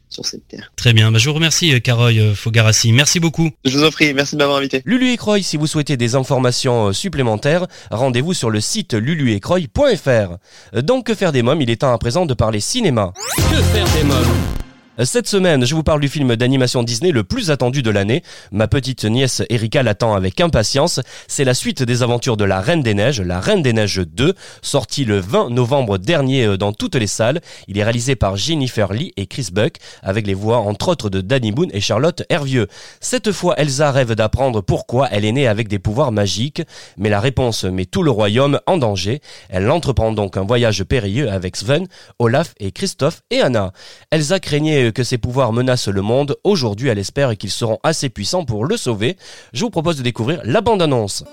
sur 0.09 0.25
cette 0.25 0.47
terre. 0.47 0.71
Très 0.75 0.93
bien, 0.93 1.11
bah, 1.11 1.19
je 1.19 1.29
vous 1.29 1.35
remercie 1.35 1.73
euh, 1.73 1.79
Caroy 1.79 2.13
euh, 2.19 2.33
Fogarassi. 2.33 2.91
Merci 2.91 3.19
beaucoup. 3.19 3.49
Je 3.65 3.77
vous 3.77 3.83
en 3.83 3.91
prie, 3.91 4.13
merci 4.13 4.35
de 4.35 4.39
m'avoir 4.39 4.57
invité. 4.57 4.81
Lulu 4.85 5.11
et 5.11 5.17
Croy, 5.17 5.43
si 5.43 5.57
vous 5.57 5.67
souhaitez 5.67 5.97
des 5.97 6.15
informations 6.15 6.87
euh, 6.87 6.93
supplémentaires, 6.93 7.67
rendez-vous 7.91 8.33
sur 8.33 8.49
le 8.49 8.59
site 8.59 8.93
luluetcroy.fr. 8.93 10.37
Donc 10.81 11.05
que 11.05 11.15
faire 11.15 11.31
des 11.31 11.43
mômes, 11.43 11.61
il 11.61 11.69
est 11.69 11.77
temps 11.81 11.93
à 11.93 11.97
présent 11.97 12.25
de 12.25 12.33
parler 12.33 12.59
cinéma. 12.59 13.13
Que 13.37 13.61
faire 13.61 13.87
des 13.93 14.03
mômes? 14.03 14.68
Cette 15.05 15.29
semaine, 15.29 15.65
je 15.65 15.75
vous 15.75 15.83
parle 15.83 16.01
du 16.01 16.09
film 16.09 16.35
d'animation 16.35 16.83
Disney 16.83 17.11
le 17.11 17.23
plus 17.23 17.51
attendu 17.51 17.81
de 17.81 17.89
l'année. 17.89 18.21
Ma 18.51 18.67
petite 18.67 19.05
nièce 19.05 19.41
Erika 19.49 19.81
l'attend 19.81 20.13
avec 20.13 20.41
impatience. 20.41 20.99
C'est 21.29 21.45
la 21.45 21.53
suite 21.53 21.83
des 21.83 22.03
aventures 22.03 22.35
de 22.35 22.43
la 22.43 22.59
Reine 22.59 22.83
des 22.83 22.93
Neiges, 22.93 23.21
la 23.21 23.39
Reine 23.39 23.61
des 23.61 23.71
Neiges 23.71 24.01
2, 24.05 24.33
sorti 24.61 25.05
le 25.05 25.19
20 25.19 25.51
novembre 25.51 25.99
dernier 25.99 26.43
euh, 26.47 26.57
dans 26.57 26.73
toutes 26.73 26.95
les 26.95 27.07
salles. 27.07 27.39
Il 27.69 27.77
est 27.77 27.83
réalisé 27.83 28.17
par 28.17 28.35
Jennifer 28.35 28.91
Lee 28.91 29.13
et 29.15 29.25
Chris 29.25 29.47
Buck, 29.53 29.75
avec 30.03 30.27
les 30.27 30.33
voix 30.33 30.57
entre 30.57 30.89
autres 30.89 31.09
de 31.09 31.21
Danny 31.21 31.53
Boone 31.53 31.69
et 31.71 31.79
Charlotte 31.79 32.23
Hervieux. 32.27 32.67
Cette 32.99 33.31
fois, 33.31 33.57
Elsa 33.57 33.93
rêve 33.93 34.15
d'apprendre 34.15 34.59
pourquoi 34.59 35.07
elle 35.11 35.23
est 35.23 35.31
née 35.31 35.47
avec 35.47 35.69
des 35.69 35.79
pouvoirs 35.79 36.11
magiques, 36.11 36.61
mais 36.97 37.07
la 37.07 37.21
réponse 37.21 37.63
met 37.63 37.85
tout 37.85 38.03
le 38.03 38.11
royaume 38.11 38.59
en 38.65 38.75
danger. 38.75 39.21
Elle 39.47 39.71
entreprend 39.71 40.11
donc 40.11 40.35
un 40.35 40.43
voyage 40.43 40.83
périlleux 40.83 41.31
avec 41.31 41.55
Sven, 41.55 41.87
Olaf 42.19 42.53
et 42.59 42.73
Christophe 42.73 43.21
et 43.31 43.39
Anna. 43.39 43.71
Elsa 44.11 44.41
craignait 44.41 44.88
que 44.91 45.03
ses 45.03 45.17
pouvoirs 45.17 45.53
menacent 45.53 45.89
le 45.89 46.01
monde. 46.01 46.37
Aujourd'hui, 46.43 46.89
elle 46.89 46.99
espère 46.99 47.37
qu'ils 47.37 47.51
seront 47.51 47.79
assez 47.83 48.09
puissants 48.09 48.45
pour 48.45 48.65
le 48.65 48.77
sauver. 48.77 49.17
Je 49.53 49.63
vous 49.63 49.69
propose 49.69 49.97
de 49.97 50.03
découvrir 50.03 50.41
la 50.43 50.61
bande-annonce. 50.61 51.23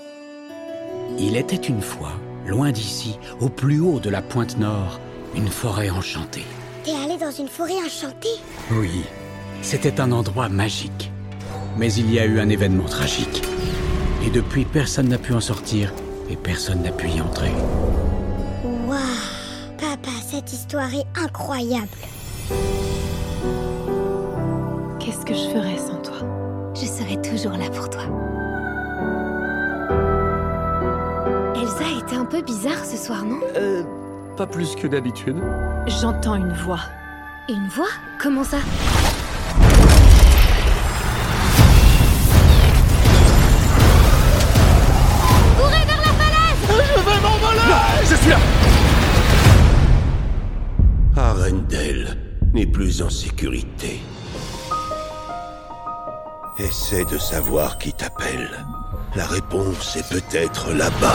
Il 1.19 1.35
était 1.35 1.55
une 1.55 1.81
fois, 1.81 2.13
loin 2.45 2.71
d'ici, 2.71 3.17
au 3.39 3.49
plus 3.49 3.79
haut 3.79 3.99
de 3.99 4.09
la 4.09 4.21
pointe 4.21 4.57
nord, 4.57 4.99
une 5.35 5.47
forêt 5.47 5.89
enchantée. 5.89 6.45
T'es 6.83 6.91
allé 6.91 7.17
dans 7.17 7.31
une 7.31 7.47
forêt 7.47 7.77
enchantée? 7.85 8.39
Oui, 8.71 9.03
c'était 9.61 9.99
un 9.99 10.11
endroit 10.11 10.49
magique. 10.49 11.11
Mais 11.77 11.93
il 11.93 12.11
y 12.11 12.19
a 12.19 12.25
eu 12.25 12.39
un 12.39 12.49
événement 12.49 12.85
tragique. 12.85 13.43
Et 14.25 14.29
depuis, 14.29 14.65
personne 14.65 15.09
n'a 15.09 15.17
pu 15.17 15.33
en 15.33 15.41
sortir 15.41 15.93
et 16.29 16.35
personne 16.35 16.81
n'a 16.81 16.91
pu 16.91 17.07
y 17.09 17.21
entrer. 17.21 17.51
Waouh 18.87 18.97
Papa, 19.77 20.11
cette 20.29 20.53
histoire 20.53 20.93
est 20.93 21.05
incroyable. 21.15 21.87
Qu'est-ce 25.07 25.25
que 25.25 25.33
je 25.33 25.49
ferais 25.57 25.77
sans 25.77 26.01
toi? 26.01 26.17
Je 26.75 26.85
serai 26.85 27.15
toujours 27.21 27.53
là 27.53 27.69
pour 27.69 27.89
toi. 27.89 28.01
Elsa 31.55 31.85
était 31.97 32.17
un 32.17 32.25
peu 32.25 32.41
bizarre 32.41 32.83
ce 32.83 32.97
soir, 32.97 33.23
non? 33.23 33.39
Euh, 33.55 33.83
pas 34.35 34.45
plus 34.45 34.75
que 34.75 34.85
d'habitude. 34.85 35.37
J'entends 35.87 36.35
une 36.35 36.51
voix. 36.51 36.81
Une 37.47 37.69
voix? 37.69 37.87
Comment 38.21 38.43
ça? 38.43 38.57
Arendelle 51.15 52.17
n'est 52.53 52.65
plus 52.65 53.01
en 53.01 53.09
sécurité. 53.09 54.01
Essaie 56.59 57.05
de 57.05 57.19
savoir 57.19 57.77
qui 57.77 57.93
t'appelle. 57.93 58.65
La 59.15 59.27
réponse 59.27 59.95
est 59.95 60.09
peut-être 60.09 60.71
là-bas. 60.73 61.13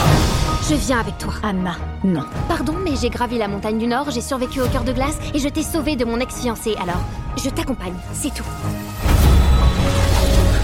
Je 0.69 0.75
viens 0.75 0.99
avec 1.01 1.17
toi. 1.17 1.33
Anna, 1.43 1.75
non. 2.05 2.23
Pardon, 2.47 2.75
mais 2.81 2.91
j'ai 2.99 3.09
gravi 3.09 3.37
la 3.37 3.49
montagne 3.49 3.77
du 3.77 3.85
Nord, 3.85 4.09
j'ai 4.11 4.21
survécu 4.21 4.61
au 4.61 4.67
cœur 4.67 4.85
de 4.85 4.93
glace 4.93 5.17
et 5.33 5.39
je 5.39 5.49
t'ai 5.49 5.63
sauvé 5.63 5.97
de 5.97 6.05
mon 6.05 6.17
ex-fiancé, 6.21 6.75
alors 6.81 7.01
je 7.43 7.49
t'accompagne, 7.49 7.95
c'est 8.13 8.33
tout. 8.33 8.45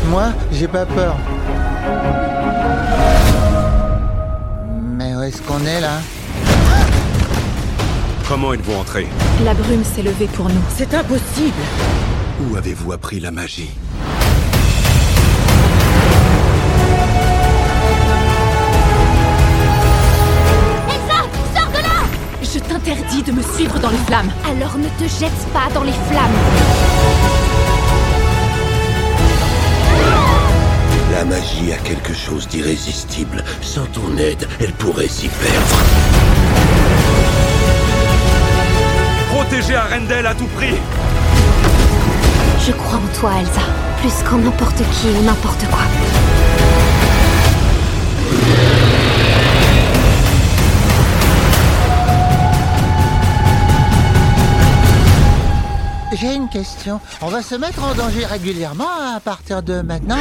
Moi, 0.09 0.31
j'ai 0.53 0.69
pas 0.69 0.85
peur. 0.85 1.17
Mais 4.97 5.13
où 5.13 5.21
est-ce 5.23 5.41
qu'on 5.41 5.59
est 5.65 5.81
là? 5.81 5.99
Comment 8.29 8.53
êtes-vous 8.53 8.75
entré? 8.79 9.07
La 9.43 9.53
brume 9.53 9.83
s'est 9.83 10.03
levée 10.03 10.27
pour 10.27 10.47
nous. 10.47 10.61
C'est 10.77 10.93
impossible 10.93 11.57
Où 12.49 12.55
avez-vous 12.55 12.93
appris 12.93 13.19
la 13.19 13.31
magie? 13.31 13.71
De 23.29 23.35
me 23.35 23.43
suivre 23.43 23.77
dans 23.79 23.89
les 23.89 23.97
flammes. 24.07 24.31
Alors 24.49 24.77
ne 24.77 24.87
te 24.87 25.07
jette 25.07 25.45
pas 25.53 25.71
dans 25.73 25.83
les 25.83 25.91
flammes. 25.91 26.39
La 31.11 31.25
magie 31.25 31.71
a 31.73 31.77
quelque 31.77 32.13
chose 32.13 32.47
d'irrésistible. 32.47 33.43
Sans 33.61 33.85
ton 33.87 34.17
aide, 34.17 34.47
elle 34.59 34.71
pourrait 34.73 35.07
s'y 35.07 35.27
perdre. 35.27 35.77
Protégez 39.31 39.75
Arendelle 39.75 40.25
à 40.25 40.33
tout 40.33 40.47
prix 40.57 40.75
Je 42.65 42.71
crois 42.71 42.99
en 42.99 43.19
toi, 43.19 43.31
Elsa, 43.39 43.61
plus 44.01 44.23
qu'en 44.27 44.37
n'importe 44.37 44.77
qui 44.77 45.07
ou 45.19 45.23
n'importe 45.23 45.65
quoi. 45.69 46.18
Question. 56.51 56.99
On 57.21 57.27
va 57.27 57.41
se 57.41 57.55
mettre 57.55 57.83
en 57.83 57.93
danger 57.93 58.25
régulièrement 58.25 58.89
à 59.15 59.19
partir 59.19 59.61
de 59.61 59.81
maintenant 59.81 60.17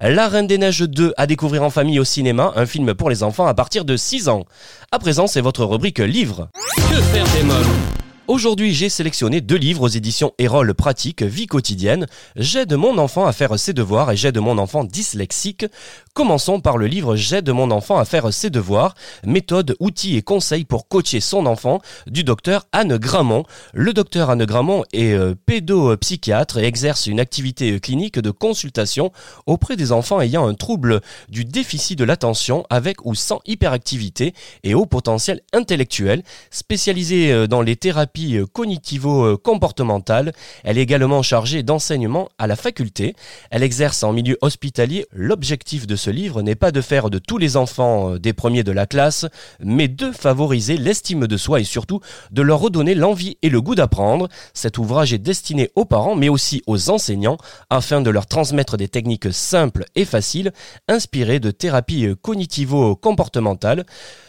La 0.00 0.28
Reine 0.28 0.46
des 0.46 0.58
Neiges 0.58 0.80
2 0.80 1.14
à 1.16 1.26
découvrir 1.26 1.62
en 1.62 1.70
famille 1.70 1.98
au 1.98 2.04
cinéma, 2.04 2.52
un 2.54 2.66
film 2.66 2.94
pour 2.94 3.08
les 3.10 3.22
enfants 3.22 3.46
à 3.46 3.54
partir 3.54 3.84
de 3.84 3.96
6 3.96 4.28
ans. 4.28 4.44
À 4.92 4.98
présent, 4.98 5.26
c'est 5.26 5.40
votre 5.40 5.64
rubrique 5.64 5.98
livre. 5.98 6.48
Que 6.76 7.00
faire 7.00 7.26
des 7.34 7.42
mômes 7.42 8.05
Aujourd'hui, 8.28 8.74
j'ai 8.74 8.88
sélectionné 8.88 9.40
deux 9.40 9.56
livres 9.56 9.82
aux 9.82 9.88
éditions 9.88 10.32
Erol 10.38 10.74
Pratique, 10.74 11.22
Vie 11.22 11.46
quotidienne. 11.46 12.06
J'aide 12.34 12.72
mon 12.72 12.98
enfant 12.98 13.24
à 13.24 13.32
faire 13.32 13.56
ses 13.56 13.72
devoirs 13.72 14.10
et 14.10 14.16
j'aide 14.16 14.38
mon 14.38 14.58
enfant 14.58 14.82
dyslexique. 14.82 15.64
Commençons 16.12 16.60
par 16.60 16.76
le 16.76 16.88
livre 16.88 17.14
J'aide 17.14 17.48
mon 17.50 17.70
enfant 17.70 17.98
à 17.98 18.04
faire 18.04 18.32
ses 18.34 18.50
devoirs, 18.50 18.96
méthode, 19.24 19.76
outils 19.78 20.16
et 20.16 20.22
conseils 20.22 20.64
pour 20.64 20.88
coacher 20.88 21.20
son 21.20 21.46
enfant 21.46 21.80
du 22.08 22.24
docteur 22.24 22.66
Anne 22.72 22.96
Gramont. 22.96 23.44
Le 23.72 23.92
docteur 23.92 24.28
Anne 24.30 24.44
Gramont 24.44 24.82
est 24.92 25.12
euh, 25.12 25.36
pédopsychiatre 25.46 26.58
et 26.58 26.64
exerce 26.64 27.06
une 27.06 27.20
activité 27.20 27.74
euh, 27.74 27.78
clinique 27.78 28.18
de 28.18 28.32
consultation 28.32 29.12
auprès 29.46 29.76
des 29.76 29.92
enfants 29.92 30.20
ayant 30.20 30.48
un 30.48 30.54
trouble 30.54 31.00
du 31.28 31.44
déficit 31.44 31.96
de 31.96 32.04
l'attention 32.04 32.64
avec 32.70 33.06
ou 33.06 33.14
sans 33.14 33.40
hyperactivité 33.46 34.34
et 34.64 34.74
haut 34.74 34.86
potentiel 34.86 35.42
intellectuel. 35.52 36.24
Spécialisée 36.50 37.30
euh, 37.30 37.46
dans 37.46 37.62
les 37.62 37.76
thérapies 37.76 38.15
euh, 38.18 38.46
cognitivo-comportementales, 38.46 40.32
elle 40.64 40.78
est 40.78 40.82
également 40.82 41.22
chargée 41.22 41.62
d'enseignement 41.62 42.28
à 42.38 42.46
la 42.46 42.56
faculté. 42.56 43.14
Elle 43.50 43.62
exerce 43.62 44.02
en 44.02 44.12
milieu 44.12 44.38
hospitalier. 44.40 45.06
L'objectif 45.12 45.86
de 45.86 45.96
ce 45.96 46.10
livre 46.10 46.42
n'est 46.42 46.54
pas 46.54 46.72
de 46.72 46.80
faire 46.80 47.10
de 47.10 47.18
tous 47.18 47.38
les 47.38 47.56
enfants 47.56 48.12
euh, 48.12 48.18
des 48.18 48.32
premiers 48.32 48.64
de 48.64 48.72
la 48.72 48.86
classe, 48.86 49.26
mais 49.60 49.88
de 49.88 50.10
favoriser 50.12 50.76
l'estime 50.76 51.26
de 51.26 51.36
soi 51.36 51.60
et 51.60 51.64
surtout 51.64 52.00
de 52.30 52.42
leur 52.42 52.60
redonner 52.60 52.94
l'envie 52.94 53.36
et 53.42 53.50
le 53.50 53.60
goût 53.60 53.74
d'apprendre. 53.74 54.28
Cet 54.54 54.78
ouvrage 54.78 55.12
est 55.12 55.18
destiné 55.18 55.70
aux 55.74 55.84
parents 55.84 56.16
mais 56.16 56.28
aussi 56.28 56.62
aux 56.66 56.90
enseignants 56.90 57.38
afin 57.70 58.00
de 58.00 58.10
leur 58.10 58.26
transmettre 58.26 58.76
des 58.76 58.88
techniques 58.88 59.32
simples 59.32 59.84
et 59.94 60.04
faciles 60.04 60.52
inspirées 60.88 61.40
de 61.40 61.50
thérapies 61.50 62.06
euh, 62.06 62.14
cognitivo-comportementales. 62.14 63.84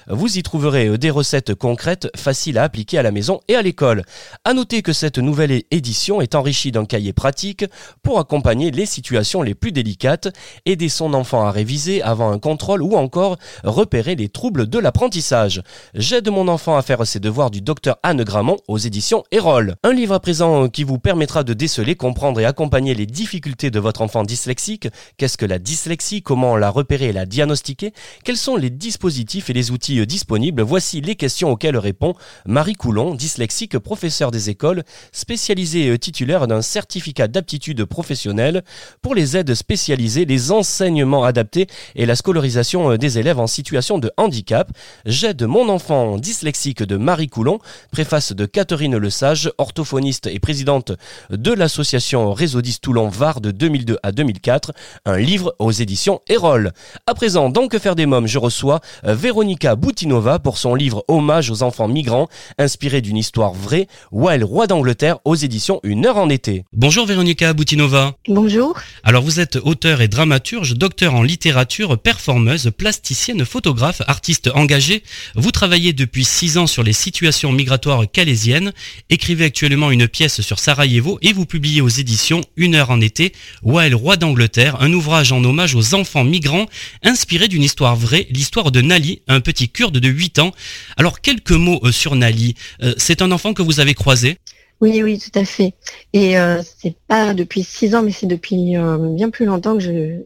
Vous 0.09 0.37
y 0.37 0.43
trouverez 0.43 0.87
euh, 0.87 0.97
des 0.97 1.09
recettes 1.09 1.53
concrètes 1.53 2.09
faciles 2.15 2.57
à 2.57 2.63
appliquer 2.63 2.97
à 2.97 3.03
la 3.03 3.11
maison 3.11 3.39
et 3.47 3.55
à 3.55 3.61
l'école. 3.61 3.76
L'école. 3.77 4.03
À 4.43 4.53
noter 4.55 4.81
que 4.81 4.91
cette 4.91 5.19
nouvelle 5.19 5.61
édition 5.69 6.19
est 6.19 6.33
enrichie 6.33 6.71
d'un 6.71 6.85
cahier 6.85 7.13
pratique 7.13 7.63
pour 8.01 8.17
accompagner 8.17 8.71
les 8.71 8.87
situations 8.87 9.43
les 9.43 9.53
plus 9.53 9.71
délicates, 9.71 10.29
aider 10.65 10.89
son 10.89 11.13
enfant 11.13 11.45
à 11.45 11.51
réviser 11.51 12.01
avant 12.01 12.31
un 12.31 12.39
contrôle 12.39 12.81
ou 12.81 12.95
encore 12.95 13.37
repérer 13.63 14.15
les 14.15 14.29
troubles 14.29 14.67
de 14.67 14.79
l'apprentissage. 14.79 15.61
J'aide 15.93 16.29
mon 16.29 16.47
enfant 16.47 16.75
à 16.75 16.81
faire 16.81 17.05
ses 17.05 17.19
devoirs 17.19 17.51
du 17.51 17.61
docteur 17.61 17.97
Anne 18.01 18.23
Gramont 18.23 18.57
aux 18.67 18.79
éditions 18.79 19.23
Erol. 19.31 19.75
Un 19.83 19.93
livre 19.93 20.15
à 20.15 20.19
présent 20.19 20.69
qui 20.69 20.83
vous 20.83 20.97
permettra 20.97 21.43
de 21.43 21.53
déceler, 21.53 21.95
comprendre 21.95 22.39
et 22.39 22.45
accompagner 22.45 22.95
les 22.95 23.05
difficultés 23.05 23.69
de 23.69 23.79
votre 23.79 24.01
enfant 24.01 24.23
dyslexique. 24.23 24.87
Qu'est-ce 25.17 25.37
que 25.37 25.45
la 25.45 25.59
dyslexie? 25.59 26.23
Comment 26.23 26.57
la 26.57 26.71
repérer 26.71 27.09
et 27.09 27.13
la 27.13 27.27
diagnostiquer? 27.27 27.93
Quels 28.23 28.37
sont 28.37 28.55
les 28.55 28.71
dispositifs 28.71 29.51
et 29.51 29.53
les 29.53 29.69
outils 29.69 30.03
disponibles? 30.07 30.63
Voici 30.63 30.99
les 30.99 31.15
questions 31.15 31.51
auxquelles 31.51 31.77
répond 31.77 32.15
Marie 32.47 32.73
Coulon, 32.73 33.13
dyslexique, 33.13 33.66
professeur 33.75 34.31
des 34.31 34.49
écoles, 34.49 34.83
spécialisée 35.11 35.97
titulaire 35.99 36.47
d'un 36.47 36.61
certificat 36.61 37.27
d'aptitude 37.27 37.83
professionnelle 37.85 38.63
pour 39.01 39.15
les 39.15 39.35
aides 39.35 39.53
spécialisées, 39.53 40.25
les 40.25 40.51
enseignements 40.51 41.23
adaptés 41.25 41.67
et 41.95 42.05
la 42.05 42.15
scolarisation 42.15 42.95
des 42.95 43.19
élèves 43.19 43.39
en 43.39 43.47
situation 43.47 43.97
de 43.97 44.11
handicap. 44.17 44.71
J'aide 45.05 45.43
mon 45.43 45.69
enfant 45.69 46.17
dyslexique 46.17 46.83
de 46.83 46.97
Marie 46.97 47.27
Coulon, 47.27 47.59
préface 47.91 48.33
de 48.33 48.45
Catherine 48.45 48.97
Lesage, 48.97 49.51
orthophoniste 49.57 50.27
et 50.27 50.39
présidente 50.39 50.91
de 51.29 51.51
l'association 51.51 52.33
Réseau 52.33 52.61
10 52.61 52.81
Toulon 52.81 53.09
Var 53.09 53.41
de 53.41 53.51
2002 53.51 53.97
à 54.03 54.11
2004, 54.11 54.71
un 55.05 55.17
livre 55.17 55.55
aux 55.59 55.71
éditions 55.71 56.21
Erol. 56.29 56.71
À 57.05 57.13
présent, 57.13 57.49
dans 57.49 57.67
Que 57.67 57.79
faire 57.79 57.95
des 57.95 58.05
mômes, 58.05 58.27
je 58.27 58.39
reçois 58.39 58.79
Véronica 59.03 59.75
Boutinova 59.75 60.39
pour 60.39 60.57
son 60.57 60.75
livre 60.75 61.03
Hommage 61.07 61.49
aux 61.51 61.63
enfants 61.63 61.87
migrants, 61.87 62.27
inspiré 62.57 63.01
d'une 63.01 63.17
histoire 63.17 63.53
vraie, 63.57 63.87
Wild 64.11 64.43
Roi 64.43 64.67
d'Angleterre 64.67 65.17
aux 65.25 65.35
éditions 65.35 65.79
Une 65.83 66.05
heure 66.05 66.17
en 66.17 66.29
été. 66.29 66.63
Bonjour 66.73 67.05
Véronica 67.05 67.53
Boutinova. 67.53 68.15
Bonjour. 68.27 68.79
Alors 69.03 69.23
vous 69.23 69.39
êtes 69.39 69.57
auteur 69.57 70.01
et 70.01 70.07
dramaturge, 70.07 70.75
docteur 70.75 71.15
en 71.15 71.23
littérature, 71.23 71.97
performeuse, 71.97 72.71
plasticienne, 72.77 73.43
photographe, 73.45 74.01
artiste 74.07 74.49
engagé. 74.53 75.03
Vous 75.35 75.51
travaillez 75.51 75.93
depuis 75.93 76.23
six 76.23 76.57
ans 76.57 76.67
sur 76.67 76.83
les 76.83 76.93
situations 76.93 77.51
migratoires 77.51 78.09
calaisiennes, 78.09 78.71
écrivez 79.09 79.45
actuellement 79.45 79.91
une 79.91 80.07
pièce 80.07 80.41
sur 80.41 80.59
Sarajevo 80.59 81.17
et 81.21 81.33
vous 81.33 81.45
publiez 81.45 81.81
aux 81.81 81.89
éditions 81.89 82.41
Une 82.55 82.75
heure 82.75 82.91
en 82.91 83.01
été, 83.01 83.33
Wild 83.63 83.95
Roi 83.95 84.17
d'Angleterre, 84.17 84.77
un 84.81 84.93
ouvrage 84.93 85.31
en 85.31 85.43
hommage 85.43 85.75
aux 85.75 85.95
enfants 85.95 86.23
migrants, 86.23 86.67
inspiré 87.03 87.47
d'une 87.47 87.63
histoire 87.63 87.95
vraie, 87.95 88.27
l'histoire 88.29 88.71
de 88.71 88.81
Nali, 88.81 89.21
un 89.27 89.41
petit 89.41 89.69
kurde 89.69 89.97
de 89.97 90.09
8 90.09 90.39
ans. 90.39 90.51
Alors 90.97 91.21
quelques 91.21 91.51
mots 91.51 91.79
euh, 91.83 91.91
sur 91.91 92.15
Nali. 92.15 92.55
Euh, 92.83 92.93
c'est 92.97 93.21
un 93.21 93.31
enfant 93.31 93.46
que 93.53 93.61
vous 93.61 93.79
avez 93.79 93.93
croisé 93.93 94.37
Oui, 94.81 95.01
oui, 95.03 95.19
tout 95.19 95.37
à 95.37 95.45
fait. 95.45 95.73
Et 96.13 96.37
euh, 96.37 96.61
c'est 96.63 96.95
pas 97.07 97.33
depuis 97.33 97.63
six 97.63 97.95
ans, 97.95 98.03
mais 98.03 98.11
c'est 98.11 98.27
depuis 98.27 98.75
bien 99.15 99.29
plus 99.29 99.45
longtemps 99.45 99.75
que 99.75 99.83
je, 99.83 100.21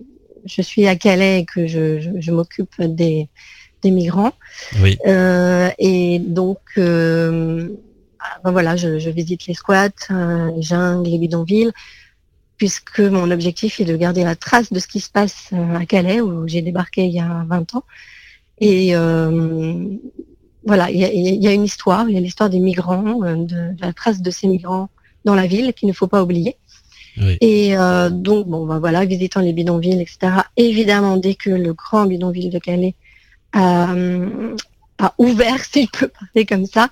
je 0.45 0.61
suis 0.61 0.87
à 0.87 0.95
Calais 0.95 1.41
et 1.41 1.45
que 1.45 1.67
je, 1.67 2.31
m'occupe 2.31 2.81
des, 2.81 3.29
des 3.81 3.91
migrants. 3.91 4.33
Oui. 4.81 4.97
et 5.05 6.19
donc, 6.19 6.59
ben 6.77 7.71
voilà, 8.43 8.75
je, 8.75 8.99
je, 8.99 9.09
visite 9.09 9.47
les 9.47 9.53
squats, 9.53 9.89
les 10.09 10.61
jungles, 10.61 11.09
les 11.09 11.17
bidonvilles 11.17 11.71
puisque 12.61 12.99
mon 12.99 13.31
objectif 13.31 13.79
est 13.79 13.85
de 13.85 13.97
garder 13.97 14.23
la 14.23 14.35
trace 14.35 14.71
de 14.71 14.77
ce 14.77 14.85
qui 14.85 14.99
se 14.99 15.09
passe 15.09 15.49
euh, 15.51 15.77
à 15.77 15.87
Calais, 15.87 16.21
où 16.21 16.47
j'ai 16.47 16.61
débarqué 16.61 17.05
il 17.05 17.11
y 17.11 17.19
a 17.19 17.43
20 17.47 17.73
ans. 17.73 17.83
Et 18.59 18.95
euh, 18.95 19.87
voilà, 20.65 20.91
il 20.91 20.97
y, 20.97 21.47
a, 21.47 21.53
une 21.53 21.63
histoire, 21.63 22.07
il 22.09 22.13
y 22.13 22.17
a 22.17 22.21
l'histoire 22.21 22.49
des 22.49 22.59
migrants, 22.59 23.23
euh, 23.23 23.35
de, 23.35 23.75
la 23.79 23.93
trace 23.93 24.21
de 24.21 24.31
ces 24.31 24.47
migrants 24.47 24.89
dans 25.25 25.35
la 25.35 25.47
ville 25.47 25.73
qu'il 25.73 25.87
ne 25.87 25.93
faut 25.93 26.07
pas 26.07 26.23
oublier. 26.23 26.57
Et 27.41 27.75
donc, 28.09 28.47
bon, 28.47 28.65
ben 28.65 28.79
voilà, 28.79 29.03
visitant 29.03 29.41
les 29.41 29.51
bidonvilles, 29.51 29.99
etc. 29.99 30.31
Évidemment, 30.55 31.17
dès 31.17 31.35
que 31.35 31.49
le 31.49 31.73
grand 31.73 32.05
bidonville 32.05 32.49
de 32.49 32.57
Calais 32.57 32.95
a 33.51 35.13
ouvert, 35.17 35.63
si 35.71 35.83
je 35.85 35.99
peux 35.99 36.07
parler 36.07 36.45
comme 36.45 36.65
ça. 36.65 36.89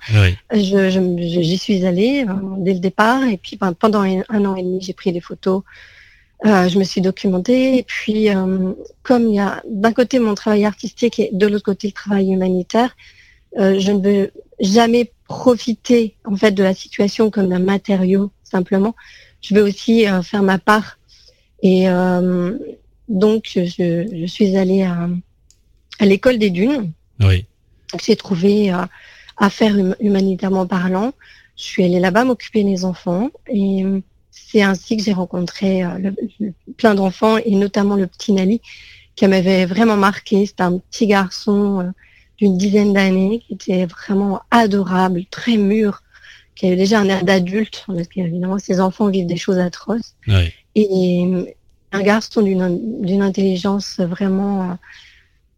j'y 0.52 1.58
suis 1.58 1.86
allée 1.86 2.24
euh, 2.28 2.32
dès 2.58 2.74
le 2.74 2.80
départ 2.80 3.24
et 3.24 3.36
puis 3.36 3.56
ben, 3.56 3.72
pendant 3.72 4.02
un, 4.02 4.44
an 4.44 4.56
et 4.56 4.62
demi, 4.62 4.80
j'ai 4.80 4.92
pris 4.92 5.12
des 5.12 5.20
photos. 5.20 5.62
Euh, 6.46 6.68
je 6.68 6.78
me 6.78 6.84
suis 6.84 7.02
documentée 7.02 7.76
et 7.76 7.82
puis 7.82 8.30
euh, 8.30 8.72
comme 9.02 9.28
il 9.28 9.34
y 9.34 9.40
a 9.40 9.62
d'un 9.68 9.92
côté 9.92 10.18
mon 10.18 10.34
travail 10.34 10.64
artistique 10.64 11.20
et 11.20 11.28
de 11.32 11.46
l'autre 11.46 11.64
côté 11.64 11.88
le 11.88 11.92
travail 11.92 12.32
humanitaire, 12.32 12.96
je 13.56 13.92
ne 13.92 14.00
veux 14.00 14.30
jamais 14.60 15.12
profiter 15.26 16.16
en 16.24 16.36
fait 16.36 16.52
de 16.52 16.62
la 16.62 16.74
situation 16.74 17.30
comme 17.30 17.48
d'un 17.48 17.58
matériau 17.58 18.30
simplement. 18.44 18.94
Je 19.42 19.54
veux 19.54 19.62
aussi 19.62 20.04
faire 20.22 20.42
ma 20.42 20.58
part 20.58 20.98
et 21.62 21.86
donc 23.08 23.50
je, 23.54 23.64
je, 23.66 24.26
suis 24.26 24.56
allée 24.56 24.82
à, 24.82 25.08
à 25.98 26.06
l'école 26.06 26.38
des 26.38 26.50
dunes. 26.50 26.92
Oui 27.20 27.46
j'ai 28.02 28.16
trouvé 28.16 28.72
euh, 28.72 29.48
faire 29.50 29.74
hum, 29.74 29.94
humanitairement 30.00 30.66
parlant. 30.66 31.12
Je 31.56 31.64
suis 31.64 31.84
allée 31.84 32.00
là-bas 32.00 32.24
m'occuper 32.24 32.64
des 32.64 32.84
enfants 32.84 33.30
et 33.48 33.84
c'est 34.30 34.62
ainsi 34.62 34.96
que 34.96 35.02
j'ai 35.02 35.12
rencontré 35.12 35.84
euh, 35.84 36.10
plein 36.76 36.94
d'enfants 36.94 37.36
et 37.38 37.54
notamment 37.54 37.96
le 37.96 38.06
petit 38.06 38.32
Nali 38.32 38.60
qui 39.16 39.26
m'avait 39.26 39.66
vraiment 39.66 39.96
marqué. 39.96 40.46
C'était 40.46 40.62
un 40.62 40.78
petit 40.78 41.06
garçon 41.06 41.80
euh, 41.80 41.90
d'une 42.40 42.56
dizaine 42.56 42.92
d'années 42.92 43.42
qui 43.46 43.54
était 43.54 43.86
vraiment 43.86 44.40
adorable, 44.50 45.24
très 45.30 45.56
mûr, 45.56 46.02
qui 46.54 46.66
avait 46.66 46.76
déjà 46.76 47.00
un 47.00 47.08
air 47.08 47.24
d'adulte 47.24 47.84
parce 47.86 48.08
qu'évidemment 48.08 48.58
ses 48.58 48.80
enfants 48.80 49.08
vivent 49.08 49.26
des 49.26 49.36
choses 49.36 49.58
atroces. 49.58 50.14
Et 50.74 51.20
hum, 51.22 51.46
un 51.92 52.02
garçon 52.02 52.42
d'une 52.42 53.22
intelligence 53.22 53.98
vraiment 53.98 54.78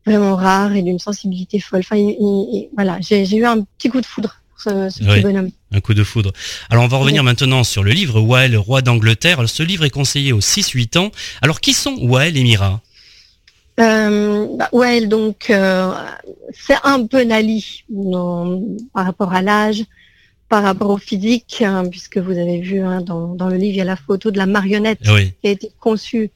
vraiment 0.07 0.37
rare 0.37 0.75
et 0.75 0.83
d'une 0.83 0.99
sensibilité 0.99 1.61
folle. 1.61 1.81
Enfin, 1.81 1.97
voilà, 2.75 2.99
j'ai 3.01 3.37
eu 3.37 3.45
un 3.45 3.63
petit 3.79 3.89
coup 3.89 4.01
de 4.01 4.07
foudre 4.07 4.41
pour 4.51 4.61
ce, 4.61 4.99
petit 4.99 5.21
bonhomme. 5.21 5.51
Un 5.71 5.81
coup 5.81 5.95
de 5.95 6.05
foudre. 6.05 6.33
Alors 6.71 6.85
on 6.85 6.89
va 6.89 6.97
revenir 6.97 7.23
maintenant 7.23 7.65
sur 7.65 7.83
le 7.83 7.93
livre 7.93 8.21
Wael, 8.21 8.57
roi 8.57 8.83
d'Angleterre. 8.83 9.49
Ce 9.49 9.63
livre 9.63 9.85
est 9.85 9.91
conseillé 9.91 10.33
aux 10.33 10.41
6-8 10.41 10.99
ans. 10.99 11.13
Alors 11.41 11.61
qui 11.61 11.73
sont 11.73 11.97
Wael 12.01 12.37
et 12.37 12.43
Mira? 12.43 12.81
Euh, 13.81 14.57
bah, 14.57 14.69
Wael, 14.73 15.09
donc, 15.09 15.49
euh, 15.51 15.93
c'est 16.53 16.77
un 16.85 17.07
peu 17.07 17.23
Nali 17.23 17.85
par 18.93 19.07
rapport 19.07 19.33
à 19.33 19.43
l'âge, 19.43 19.85
par 20.49 20.63
rapport 20.63 20.91
au 20.91 20.99
physique, 20.99 21.63
hein, 21.67 21.85
puisque 21.89 22.19
vous 22.19 22.33
avez 22.33 22.61
vu 22.61 22.81
hein, 22.81 23.01
dans, 23.01 23.49
le 23.49 23.57
livre, 23.57 23.75
il 23.75 23.77
y 23.77 23.81
a 23.81 23.85
la 23.85 23.97
photo 23.97 24.31
de 24.31 24.39
la 24.39 24.47
marionnette 24.47 25.01
qui 25.01 25.49
a 25.49 25.51
été 25.51 25.73
conçue 25.81 26.31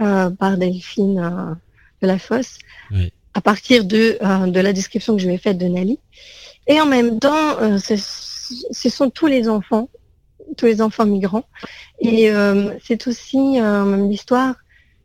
euh, 0.00 0.30
par 0.30 0.56
Delphine 0.56 1.18
euh, 1.18 1.54
de 2.02 2.06
la 2.06 2.18
fosse, 2.18 2.58
à 3.34 3.40
partir 3.40 3.84
de, 3.84 4.18
de 4.46 4.60
la 4.60 4.72
description 4.72 5.16
que 5.16 5.22
je 5.22 5.26
lui 5.26 5.34
ai 5.34 5.38
faite 5.38 5.58
de 5.58 5.66
Nali. 5.66 5.98
Et 6.68 6.80
en 6.80 6.86
même 6.86 7.18
temps, 7.18 7.78
ce, 7.78 8.88
sont 8.88 9.10
tous 9.10 9.26
les 9.26 9.48
enfants, 9.48 9.88
tous 10.56 10.66
les 10.66 10.80
enfants 10.80 11.06
migrants. 11.06 11.44
Et 12.00 12.30
c'est 12.82 13.06
aussi 13.06 13.58
l'histoire 14.08 14.54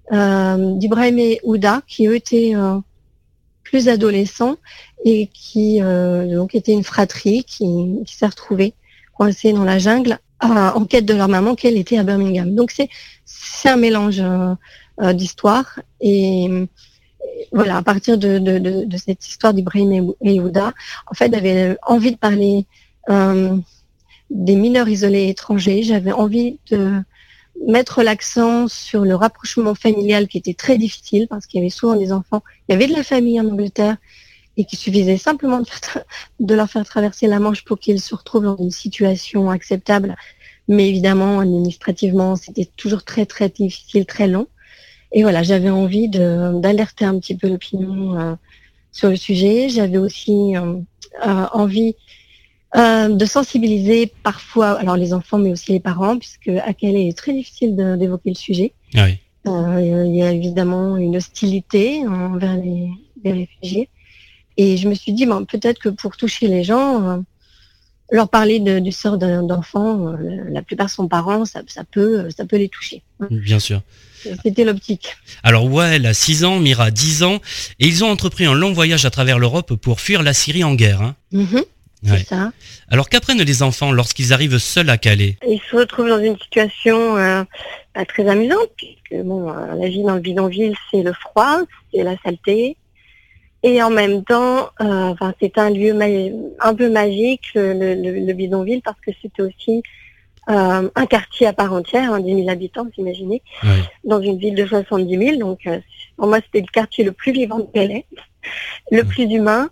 d'Ibrahim 0.10 1.20
et 1.20 1.40
Ouda, 1.44 1.82
qui 1.88 2.08
eux 2.08 2.16
étaient 2.16 2.54
plus 3.64 3.88
adolescents 3.88 4.58
et 5.06 5.28
qui 5.28 5.80
donc 5.80 6.56
était 6.56 6.74
une 6.74 6.84
fratrie 6.84 7.44
qui, 7.44 8.04
s'est 8.06 8.26
retrouvée 8.26 8.74
coincée 9.14 9.54
dans 9.54 9.64
la 9.64 9.80
jungle 9.80 10.20
en 10.42 10.86
quête 10.86 11.06
de 11.06 11.14
leur 11.14 11.30
maman 11.30 11.56
qu'elle 11.56 11.78
était 11.78 11.98
à 11.98 12.04
Birmingham. 12.04 12.54
Donc 12.56 12.72
c'est 12.72 13.70
un 13.70 13.78
mélange 13.78 14.22
d'histoire 15.14 15.80
et 16.02 16.68
voilà, 17.52 17.78
à 17.78 17.82
partir 17.82 18.18
de, 18.18 18.88
cette 18.98 19.28
histoire 19.28 19.54
d'Ibrahim 19.54 20.14
et 20.22 20.34
Yehuda, 20.34 20.74
en 21.10 21.14
fait, 21.14 21.34
j'avais 21.34 21.78
envie 21.84 22.12
de 22.12 22.18
parler 22.18 22.66
euh, 23.10 23.58
des 24.30 24.56
mineurs 24.56 24.88
isolés 24.88 25.30
étrangers. 25.30 25.84
J'avais 25.84 26.12
envie 26.12 26.60
de 26.70 27.02
mettre 27.68 28.04
l'accent 28.04 28.68
sur 28.68 29.04
le 29.04 29.16
rapprochement 29.16 29.76
familial 29.76 30.28
qui 30.28 30.38
était 30.38 30.54
très 30.54 30.78
difficile 30.78 31.28
parce 31.28 31.46
qu'il 31.46 31.60
y 31.60 31.64
avait 31.64 31.70
souvent 31.70 31.96
des 31.96 32.12
enfants, 32.12 32.44
il 32.68 32.74
y 32.74 32.76
avait 32.76 32.88
de 32.88 32.94
la 32.94 33.04
famille 33.04 33.40
en 33.40 33.48
Angleterre 33.48 33.98
et 34.58 34.66
qu'il 34.66 34.78
suffisait 34.78 35.18
simplement 35.18 35.62
de, 36.40 36.56
leur 36.56 36.70
faire 36.70 36.86
traverser 36.86 37.28
la 37.28 37.40
Manche 37.40 37.64
pour 37.64 37.80
qu'ils 37.80 38.02
se 38.02 38.14
retrouvent 38.16 38.44
dans 38.44 38.58
une 38.58 38.72
situation 38.72 39.50
acceptable. 39.50 40.16
Mais 40.68 40.90
évidemment, 40.90 41.40
administrativement, 41.40 42.36
c'était 42.36 42.70
toujours 42.78 43.04
très 43.04 43.26
très 43.26 43.50
difficile, 43.50 44.06
très 44.06 44.28
long. 44.28 44.48
Et 45.12 45.24
voilà, 45.24 45.44
j'avais 45.44 45.70
envie 45.70 46.10
d'alerter 46.10 47.06
un 47.06 47.20
petit 47.20 47.36
peu 47.36 47.50
l'opinion 47.50 48.20
euh, 48.20 48.36
sur 48.92 49.10
le 49.10 49.16
sujet. 49.16 49.70
J'avais 49.70 49.98
aussi 49.98 50.56
euh, 50.56 50.76
euh, 51.26 51.46
envie 51.54 51.96
de 52.76 53.26
sensibiliser 53.26 54.12
parfois, 54.24 54.72
alors 54.80 54.96
les 54.98 55.14
enfants, 55.14 55.38
mais 55.38 55.52
aussi 55.52 55.72
les 55.74 55.80
parents, 55.80 56.18
puisque 56.18 56.48
à 56.50 56.74
Calais, 56.74 57.04
il 57.06 57.10
est 57.10 57.18
très 57.18 57.34
difficile 57.34 57.76
d'évoquer 58.00 58.30
le 58.30 58.36
sujet. 58.36 58.74
Ah 59.46 59.82
il 59.82 60.16
y 60.16 60.22
a 60.22 60.32
évidemment 60.32 60.98
une 60.98 61.18
hostilité 61.18 62.06
envers 62.08 62.56
les, 62.58 62.90
les 63.24 63.32
réfugiés. 63.34 63.90
Et 64.58 64.78
je 64.78 64.88
me 64.88 64.94
suis 64.94 65.14
dit, 65.14 65.26
bon, 65.26 65.46
peut-être 65.46 65.80
que 65.80 65.90
pour 65.90 66.16
toucher 66.16 66.48
les 66.48 66.64
gens, 66.64 67.24
leur 68.12 68.30
parler 68.30 68.60
de- 68.60 68.80
du 68.80 68.92
sort 68.92 69.18
d'un 69.18 69.42
d'enfant, 69.42 70.10
euh, 70.10 70.18
la 70.50 70.62
plupart 70.62 70.90
sont 70.90 71.08
parents, 71.08 71.46
ça, 71.46 71.62
ça 71.68 71.84
peut, 71.84 72.30
ça 72.36 72.46
peut 72.46 72.58
les 72.58 72.70
toucher. 72.70 73.02
Bien 73.32 73.58
sûr. 73.60 73.82
C'était 74.44 74.64
l'optique. 74.66 75.16
Alors 75.42 75.66
Wael 75.72 76.06
a 76.06 76.14
6 76.14 76.44
ans, 76.46 76.60
Mira 76.60 76.86
a 76.86 76.92
10 76.92 77.24
ans, 77.24 77.40
et 77.80 77.88
ils 77.88 78.04
ont 78.04 78.10
entrepris 78.10 78.46
un 78.46 78.54
long 78.54 78.74
voyage 78.74 79.06
à 79.06 79.10
travers 79.10 79.40
l'Europe 79.40 79.74
pour 79.76 80.00
fuir 80.02 80.22
la 80.22 80.34
Syrie 80.34 80.64
en 80.64 80.76
guerre. 80.76 81.02
hein. 81.02 81.16
Mhm, 81.32 81.48
c'est 81.54 81.66
Ouais. 82.04 82.24
ça. 82.24 82.52
Alors 82.90 83.10
qu'apprennent 83.10 83.42
les 83.42 83.62
enfants 83.64 83.92
lorsqu'ils 83.92 84.34
arrivent 84.34 84.58
seuls 84.58 84.90
à 84.90 84.98
Calais? 84.98 85.38
Ils 85.48 85.62
se 85.70 85.76
retrouvent 85.76 86.10
dans 86.10 86.20
une 86.20 86.38
situation 86.40 87.16
euh, 87.18 87.44
pas 87.94 88.06
très 88.06 88.28
amusante, 88.28 88.70
puisque 88.76 89.24
bon, 89.24 89.50
euh, 89.50 89.76
la 89.76 89.88
vie 89.88 90.04
dans 90.04 90.16
le 90.16 90.22
bidonville, 90.22 90.74
c'est 90.90 91.04
le 91.04 91.14
froid, 91.14 91.60
c'est 91.94 92.02
la 92.04 92.16
saleté. 92.24 92.76
Et 93.64 93.84
en 93.84 93.92
même 93.92 94.24
temps, 94.24 94.70
euh, 94.82 95.10
enfin, 95.10 95.36
c'est 95.40 95.56
un 95.60 95.70
lieu 95.70 95.96
un 96.60 96.74
peu 96.74 96.90
magique, 96.90 97.44
le, 97.54 97.74
le- 97.74 97.94
le- 97.94 98.26
le 98.26 98.34
bidonville, 98.34 98.82
parce 98.84 99.00
que 99.06 99.12
c'était 99.22 99.44
aussi 99.44 99.84
euh, 100.50 100.90
un 100.96 101.06
quartier 101.06 101.46
à 101.46 101.54
part 101.54 101.72
entière, 101.72 102.12
hein, 102.12 102.20
10 102.20 102.34
000 102.34 102.50
habitants, 102.50 102.84
vous 102.86 103.04
imaginez, 103.04 103.44
dans 104.04 104.20
une 104.20 104.40
ville 104.40 104.56
de 104.56 104.66
70 104.66 105.18
000. 105.18 105.38
Donc, 105.38 105.60
euh, 105.68 105.80
pour 106.18 106.26
moi, 106.28 106.40
c'était 106.44 106.62
le 106.62 106.72
quartier 106.74 107.04
le 107.04 107.12
plus 107.12 107.32
vivant 107.32 107.60
de 107.60 107.68
Calais, 107.72 108.06
le 108.90 109.04
plus 109.04 109.26
humain. 109.26 109.70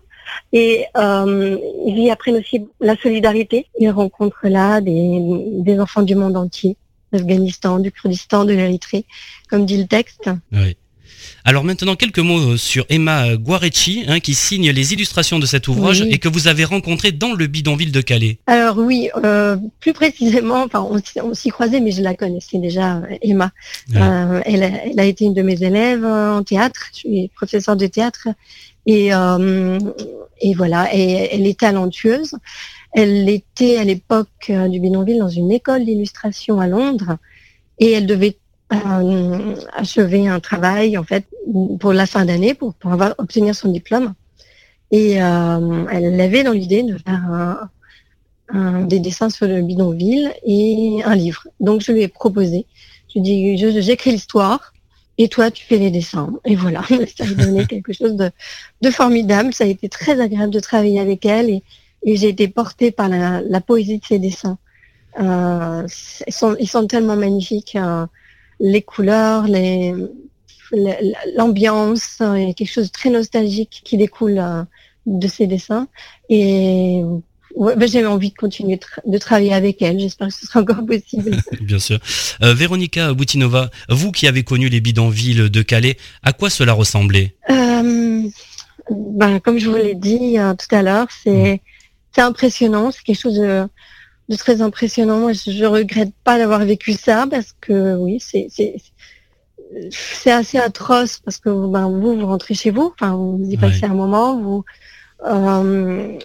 Et 0.52 0.84
euh, 0.96 1.58
ils 1.86 1.98
y 1.98 2.10
apprennent 2.10 2.36
aussi 2.36 2.62
la 2.80 2.96
solidarité. 2.96 3.66
Ils 3.78 3.90
rencontrent 3.90 4.48
là 4.48 4.80
des, 4.80 5.20
des 5.60 5.78
enfants 5.78 6.02
du 6.02 6.14
monde 6.14 6.36
entier, 6.36 6.76
d'Afghanistan, 7.12 7.78
du 7.78 7.92
Kurdistan, 7.92 8.44
de 8.44 8.52
l'Érythrée, 8.52 9.04
comme 9.48 9.64
dit 9.66 9.76
le 9.76 9.86
texte. 9.86 10.30
Oui. 10.52 10.76
Alors 11.44 11.64
maintenant 11.64 11.96
quelques 11.96 12.18
mots 12.18 12.56
sur 12.58 12.84
Emma 12.90 13.34
Guarecci, 13.36 14.04
hein, 14.08 14.20
qui 14.20 14.34
signe 14.34 14.70
les 14.70 14.92
illustrations 14.92 15.38
de 15.38 15.46
cet 15.46 15.68
ouvrage 15.68 16.02
Oui. 16.02 16.08
et 16.12 16.18
que 16.18 16.28
vous 16.28 16.48
avez 16.48 16.64
rencontré 16.64 17.12
dans 17.12 17.32
le 17.32 17.46
bidonville 17.46 17.92
de 17.92 18.00
Calais. 18.02 18.38
Alors 18.46 18.76
oui, 18.78 19.08
euh, 19.24 19.56
plus 19.80 19.92
précisément, 19.94 20.62
enfin 20.62 20.86
on, 21.22 21.34
s'y- 21.34 21.48
croisait, 21.50 21.80
mais 21.80 21.92
je 21.92 22.02
la 22.02 22.14
connaissais 22.14 22.58
déjà, 22.58 22.98
euh, 22.98 23.16
Emma. 23.22 23.52
Euh, 23.96 24.42
elle, 24.44 24.62
a, 24.62 24.70
elle 24.86 25.00
a 25.00 25.04
été 25.04 25.24
une 25.24 25.34
de 25.34 25.42
mes 25.42 25.62
élèves 25.62 26.04
euh, 26.04 26.36
en 26.38 26.42
théâtre. 26.42 26.80
Je 26.92 26.98
suis 26.98 27.30
professeure 27.34 27.76
de 27.76 27.86
théâtre 27.86 28.28
et, 28.86 29.14
euh, 29.14 29.78
et 30.40 30.54
voilà. 30.54 30.94
Et 30.94 31.28
elle 31.32 31.46
est 31.46 31.60
talentueuse. 31.60 32.34
Elle 32.92 33.28
était 33.28 33.76
à 33.76 33.84
l'époque 33.84 34.50
euh, 34.50 34.68
du 34.68 34.80
bidonville 34.80 35.18
dans 35.18 35.28
une 35.28 35.52
école 35.52 35.84
d'illustration 35.84 36.60
à 36.60 36.66
Londres 36.66 37.16
et 37.78 37.92
elle 37.92 38.06
devait 38.06 38.36
euh, 38.72 39.54
achever 39.74 40.28
un 40.28 40.40
travail 40.40 40.98
en 40.98 41.04
fait 41.04 41.26
pour 41.78 41.92
la 41.92 42.06
fin 42.06 42.24
d'année 42.24 42.54
pour, 42.54 42.74
avoir, 42.84 43.14
obtenir 43.18 43.54
son 43.54 43.70
diplôme. 43.70 44.14
Et 44.90 45.22
euh, 45.22 45.86
elle 45.92 46.20
avait 46.20 46.42
dans 46.42 46.52
l'idée 46.52 46.82
de 46.82 46.98
faire 46.98 47.68
des 48.86 48.98
dessins 48.98 49.30
sur 49.30 49.46
le 49.46 49.62
bidonville 49.62 50.32
et 50.44 51.00
un 51.04 51.14
livre. 51.14 51.46
Donc 51.60 51.82
je 51.82 51.92
lui 51.92 52.02
ai 52.02 52.08
proposé. 52.08 52.66
Je 53.08 53.20
lui 53.20 53.30
ai 53.30 53.54
dit, 53.54 53.82
j'écris 53.82 54.10
l'histoire 54.10 54.72
et 55.22 55.28
toi 55.28 55.50
tu 55.50 55.64
fais 55.64 55.78
les 55.78 55.90
dessins. 55.90 56.32
Et 56.44 56.56
voilà, 56.56 56.82
ça 57.16 57.24
a 57.24 57.34
donné 57.34 57.66
quelque 57.66 57.92
chose 57.92 58.16
de, 58.16 58.30
de 58.80 58.90
formidable. 58.90 59.52
Ça 59.52 59.64
a 59.64 59.66
été 59.66 59.88
très 59.88 60.20
agréable 60.20 60.52
de 60.52 60.60
travailler 60.60 61.00
avec 61.00 61.26
elle 61.26 61.50
et, 61.50 61.62
et 62.04 62.16
j'ai 62.16 62.28
été 62.28 62.48
portée 62.48 62.90
par 62.90 63.08
la, 63.08 63.42
la 63.42 63.60
poésie 63.60 63.98
de 63.98 64.04
ses 64.04 64.18
dessins. 64.18 64.58
Euh, 65.18 65.86
ils, 66.26 66.32
sont, 66.32 66.56
ils 66.58 66.68
sont 66.68 66.86
tellement 66.86 67.16
magnifiques. 67.16 67.76
euh, 67.76 68.06
les 68.60 68.82
couleurs, 68.82 69.46
les, 69.46 69.94
l'ambiance, 71.34 72.18
euh, 72.20 72.38
il 72.38 72.48
y 72.48 72.50
a 72.50 72.54
quelque 72.54 72.72
chose 72.72 72.88
de 72.88 72.92
très 72.92 73.10
nostalgique 73.10 73.80
qui 73.84 73.96
découle 73.96 74.42
de 75.06 75.28
ces 75.28 75.46
dessins. 75.46 75.88
Et 76.28 77.02
ouais, 77.54 77.76
ben, 77.76 77.88
j'ai 77.88 78.04
envie 78.06 78.30
de 78.30 78.36
continuer 78.36 78.76
de, 78.76 78.82
tra- 78.82 79.10
de 79.10 79.18
travailler 79.18 79.52
avec 79.52 79.82
elle. 79.82 79.98
J'espère 79.98 80.28
que 80.28 80.34
ce 80.34 80.46
sera 80.46 80.60
encore 80.60 80.84
possible. 80.84 81.36
Bien 81.60 81.78
sûr. 81.78 81.98
Euh, 82.42 82.54
Véronica 82.54 83.12
Boutinova, 83.14 83.70
vous 83.88 84.12
qui 84.12 84.26
avez 84.26 84.44
connu 84.44 84.68
les 84.68 84.80
bidonvilles 84.80 85.50
de 85.50 85.62
Calais, 85.62 85.96
à 86.22 86.32
quoi 86.32 86.50
cela 86.50 86.72
ressemblait? 86.72 87.34
Euh, 87.50 88.22
ben, 88.90 89.40
comme 89.40 89.58
je 89.58 89.68
vous 89.68 89.76
l'ai 89.76 89.94
dit 89.94 90.38
euh, 90.38 90.54
tout 90.54 90.74
à 90.74 90.82
l'heure, 90.82 91.08
c'est 91.22 91.60
c'est 92.12 92.22
impressionnant, 92.22 92.90
c'est 92.90 93.02
quelque 93.04 93.20
chose 93.20 93.36
de, 93.36 93.68
de 94.28 94.36
très 94.36 94.62
impressionnant. 94.62 95.20
Moi, 95.20 95.32
je, 95.32 95.52
je 95.52 95.64
regrette 95.64 96.12
pas 96.24 96.38
d'avoir 96.38 96.64
vécu 96.64 96.92
ça 96.94 97.26
parce 97.30 97.54
que 97.60 97.94
oui, 97.96 98.18
c'est 98.20 98.48
assez 100.32 100.58
atroce 100.58 101.20
parce 101.24 101.38
que 101.38 101.50
ben, 101.68 101.88
vous 101.88 102.18
vous 102.18 102.26
rentrez 102.26 102.54
chez 102.54 102.72
vous, 102.72 102.92
enfin 102.94 103.14
vous 103.14 103.40
y 103.48 103.56
passez 103.56 103.84
un 103.84 103.94
moment, 103.94 104.40
vous 104.40 104.64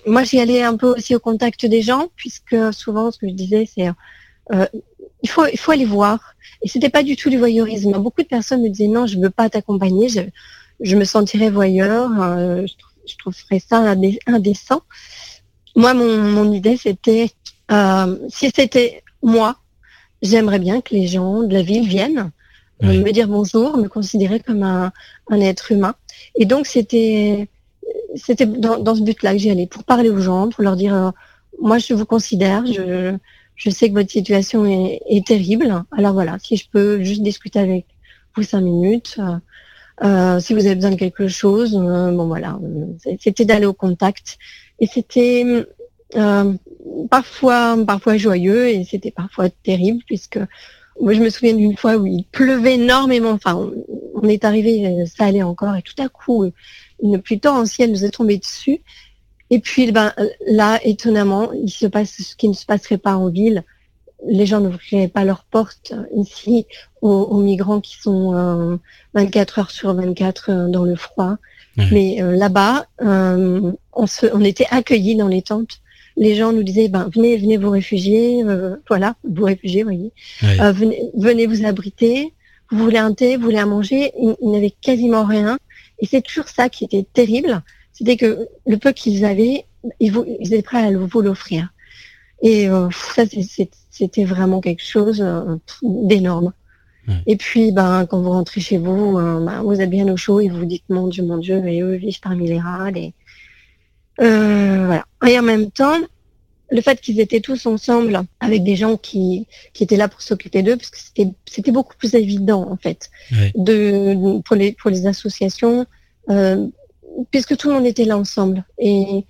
moi 0.06 0.24
j'y 0.24 0.40
allais 0.40 0.64
un 0.64 0.78
peu 0.78 0.88
aussi 0.96 1.16
au 1.16 1.20
contact 1.20 1.66
des 1.66 1.82
gens 1.82 2.08
puisque 2.16 2.56
souvent 2.74 3.12
ce 3.12 3.18
que 3.20 3.28
je 3.28 3.34
disais 3.34 3.68
c'est 3.74 3.88
euh, 4.54 4.66
il 5.24 5.30
faut 5.30 5.46
il 5.48 5.58
faut 5.58 5.72
aller 5.72 5.86
voir 5.86 6.36
et 6.62 6.68
c'était 6.68 6.90
pas 6.90 7.04
du 7.04 7.16
tout 7.16 7.30
du 7.30 7.38
voyeurisme. 7.38 7.92
Beaucoup 8.00 8.22
de 8.22 8.28
personnes 8.28 8.62
me 8.62 8.70
disaient 8.70 8.88
non 8.88 9.06
je 9.08 9.20
veux 9.20 9.30
pas 9.30 9.50
t'accompagner, 9.50 10.08
je 10.10 10.22
je 10.82 10.96
me 10.98 11.06
sentirais 11.06 11.50
voyeur, 11.50 12.12
euh, 12.22 12.66
je, 12.68 12.74
trou- 12.78 12.92
je 13.08 13.16
trouverais 13.18 13.60
ça 13.60 13.78
indé- 13.96 14.20
indécent. 14.28 14.82
Moi, 15.76 15.94
mon, 15.94 16.18
mon 16.18 16.52
idée, 16.52 16.78
c'était, 16.78 17.30
euh, 17.72 18.18
si 18.30 18.52
c'était 18.54 19.04
moi, 19.22 19.58
j'aimerais 20.22 20.60
bien 20.60 20.82
que 20.82 20.94
les 20.94 21.08
gens 21.08 21.44
de 21.44 21.54
la 21.54 21.62
ville 21.62 21.88
viennent 21.88 22.32
euh, 22.84 23.04
me 23.06 23.12
dire 23.12 23.28
bonjour, 23.30 23.78
me 23.78 23.88
considérer 23.88 24.40
comme 24.42 24.64
un, 24.64 24.92
un 25.30 25.40
être 25.40 25.72
humain. 25.72 25.96
Et 26.36 26.46
donc, 26.46 26.68
c'était 26.68 27.48
c'était 28.16 28.46
dans, 28.46 28.80
dans 28.80 28.96
ce 28.96 29.02
but-là 29.02 29.34
que 29.34 29.38
j'y 29.38 29.50
allais, 29.50 29.68
pour 29.68 29.84
parler 29.84 30.10
aux 30.10 30.20
gens, 30.20 30.50
pour 30.50 30.64
leur 30.64 30.76
dire, 30.76 30.94
euh, 30.94 31.12
moi, 31.62 31.78
je 31.78 31.94
vous 31.94 32.06
considère, 32.06 32.66
je, 32.66 33.16
je 33.56 33.70
sais 33.70 33.90
que 33.90 33.94
votre 33.94 34.12
situation 34.12 34.66
est, 34.66 35.26
terrible. 35.26 35.84
Alors 35.92 36.14
voilà, 36.14 36.38
si 36.40 36.58
je 36.58 36.66
peux 36.70 37.02
juste 37.04 37.22
discuter 37.22 37.60
avec 37.60 37.86
vous 38.36 38.44
cinq 38.44 38.62
minutes, 38.62 39.18
euh, 39.20 39.38
euh, 40.04 40.40
si 40.40 40.54
vous 40.54 40.66
avez 40.66 40.76
besoin 40.76 40.92
de 40.92 40.98
quelque 40.98 41.28
chose, 41.28 41.72
bon 41.74 42.28
voilà, 42.28 42.60
c'était 43.20 43.46
d'aller 43.46 43.66
au 43.66 43.74
contact 43.74 44.38
et 44.80 44.88
c'était 44.88 45.66
parfois 47.10 47.78
parfois 47.88 48.18
joyeux 48.18 48.68
et 48.68 48.84
c'était 48.84 49.12
parfois 49.12 49.50
terrible 49.50 50.02
puisque 50.06 50.40
moi 51.00 51.14
je 51.14 51.22
me 51.22 51.30
souviens 51.30 51.54
d'une 51.54 51.78
fois 51.78 51.96
où 51.96 52.06
il 52.06 52.26
pleuvait 52.26 52.76
énormément. 52.76 53.32
Enfin, 53.32 53.56
on, 53.56 53.74
on 54.22 54.28
est 54.28 54.44
arrivé, 54.44 55.06
ça 55.06 55.26
allait 55.26 55.44
encore 55.44 55.76
et 55.78 55.82
tout 55.82 56.02
à 56.04 56.10
coup 56.10 56.52
une 57.02 57.22
pluie 57.22 57.40
torrentielle 57.40 57.92
nous 57.92 58.06
est 58.06 58.12
tombée 58.12 58.38
dessus. 58.38 58.82
Et 59.52 59.60
puis 59.60 59.92
ben 59.92 60.14
là, 60.48 60.80
étonnamment, 60.84 61.52
il 61.54 61.70
se 61.70 61.86
passe 61.86 62.22
ce 62.22 62.36
qui 62.36 62.50
ne 62.50 62.54
se 62.54 62.66
passerait 62.66 62.98
pas 62.98 63.16
en 63.16 63.30
ville. 63.30 63.64
Les 64.28 64.46
gens 64.46 64.60
n'ouvriraient 64.60 65.08
pas 65.08 65.24
leurs 65.24 65.44
portes 65.44 65.94
ici 66.16 66.66
aux, 67.02 67.10
aux 67.10 67.42
migrants 67.42 67.82
qui 67.82 67.98
sont 68.02 68.34
euh, 68.34 68.78
24 69.14 69.60
heures 69.60 69.72
sur 69.72 69.94
24 69.94 70.50
euh, 70.50 70.68
dans 70.68 70.84
le 70.84 70.96
froid. 70.96 71.38
Mais 71.92 72.22
euh, 72.22 72.36
là-bas, 72.36 72.86
euh, 73.02 73.72
on, 73.94 74.08
se, 74.08 74.28
on 74.34 74.42
était 74.42 74.68
accueillis 74.72 75.16
dans 75.16 75.28
les 75.28 75.42
tentes. 75.42 75.82
Les 76.18 76.36
gens 76.36 76.54
nous 76.54 76.64
disaient, 76.64 76.88
ben, 76.88 77.10
venez, 77.14 77.36
venez 77.38 77.58
vous 77.58 77.70
réfugier, 77.70 78.44
euh, 78.44 78.78
voilà, 78.88 79.16
vous 79.30 79.44
réfugier, 79.44 79.84
voyez. 79.84 80.14
Euh, 80.44 80.72
venez, 80.72 81.12
venez 81.18 81.46
vous 81.46 81.66
abriter. 81.66 82.34
Vous 82.72 82.80
voulez 82.80 82.98
un 82.98 83.14
thé, 83.14 83.36
vous 83.36 83.44
voulez 83.44 83.58
à 83.58 83.66
manger. 83.66 84.12
Ils, 84.18 84.36
ils 84.42 84.52
n'avaient 84.52 84.74
quasiment 84.82 85.26
rien. 85.26 85.58
Et 86.00 86.06
c'est 86.06 86.22
toujours 86.22 86.48
ça 86.50 86.70
qui 86.70 86.86
était 86.86 87.06
terrible. 87.14 87.62
C'était 87.94 88.18
que 88.18 88.48
le 88.68 88.78
peu 88.78 88.92
qu'ils 88.92 89.24
avaient, 89.26 89.66
ils, 90.00 90.12
vous- 90.12 90.26
ils 90.40 90.54
étaient 90.54 90.62
prêts 90.62 90.86
à 90.86 90.92
le- 90.92 91.00
vous 91.00 91.22
l'offrir. 91.22 91.70
Et 92.42 92.68
euh, 92.70 92.90
ça, 92.92 93.24
c'était 93.90 94.26
vraiment 94.26 94.60
quelque 94.62 94.84
chose 94.84 95.22
euh, 95.22 95.56
d'énorme. 95.84 96.54
Et 97.28 97.36
puis, 97.38 97.72
ben, 97.72 98.06
quand 98.08 98.20
vous 98.20 98.32
rentrez 98.32 98.62
chez 98.62 98.78
vous, 98.80 99.18
euh, 99.20 99.40
ben, 99.46 99.62
vous 99.62 99.80
êtes 99.80 99.90
bien 99.92 100.12
au 100.12 100.18
chaud 100.18 100.40
et 100.42 100.50
vous 100.50 100.58
vous 100.58 100.66
dites, 100.66 100.84
mon 100.90 101.08
Dieu, 101.08 101.24
mon 101.24 101.38
Dieu, 101.38 101.64
et 101.68 101.82
eux 101.82 101.94
vivent 101.96 102.20
parmi 102.20 102.48
les 102.48 102.60
râles. 102.60 102.98
Et, 102.98 103.14
euh, 104.22 104.86
voilà. 104.88 105.06
et 105.28 105.38
en 105.40 105.44
même 105.44 105.70
temps, 105.72 105.98
le 106.70 106.82
fait 106.82 107.00
qu'ils 107.00 107.20
étaient 107.20 107.42
tous 107.42 107.66
ensemble 107.66 108.22
avec 108.40 108.64
des 108.64 108.76
gens 108.76 108.98
qui, 108.98 109.48
qui 109.74 109.84
étaient 109.84 109.98
là 109.98 110.08
pour 110.08 110.22
s'occuper 110.22 110.64
d'eux, 110.64 110.78
parce 110.78 110.90
que 110.90 110.98
c'était, 111.00 111.32
c'était 111.46 111.72
beaucoup 111.72 111.96
plus 111.98 112.16
évident, 112.16 112.68
en 112.70 112.78
fait, 112.78 113.10
de, 113.56 114.40
pour, 114.42 114.56
les, 114.56 114.72
pour 114.74 114.90
les 114.90 115.06
associations, 115.06 115.86
euh, 116.30 116.68
puisque 117.32 117.56
tout 117.58 117.68
le 117.70 117.76
monde 117.76 117.86
était 117.86 118.06
là 118.06 118.18
ensemble. 118.18 118.64
Et 118.80 119.26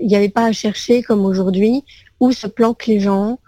il 0.00 0.06
n'y 0.06 0.16
avait 0.16 0.28
pas 0.28 0.46
à 0.46 0.52
chercher, 0.52 1.02
comme 1.02 1.24
aujourd'hui, 1.24 1.84
où 2.20 2.32
se 2.32 2.46
planquent 2.46 2.86
les 2.86 3.00
gens, 3.00 3.38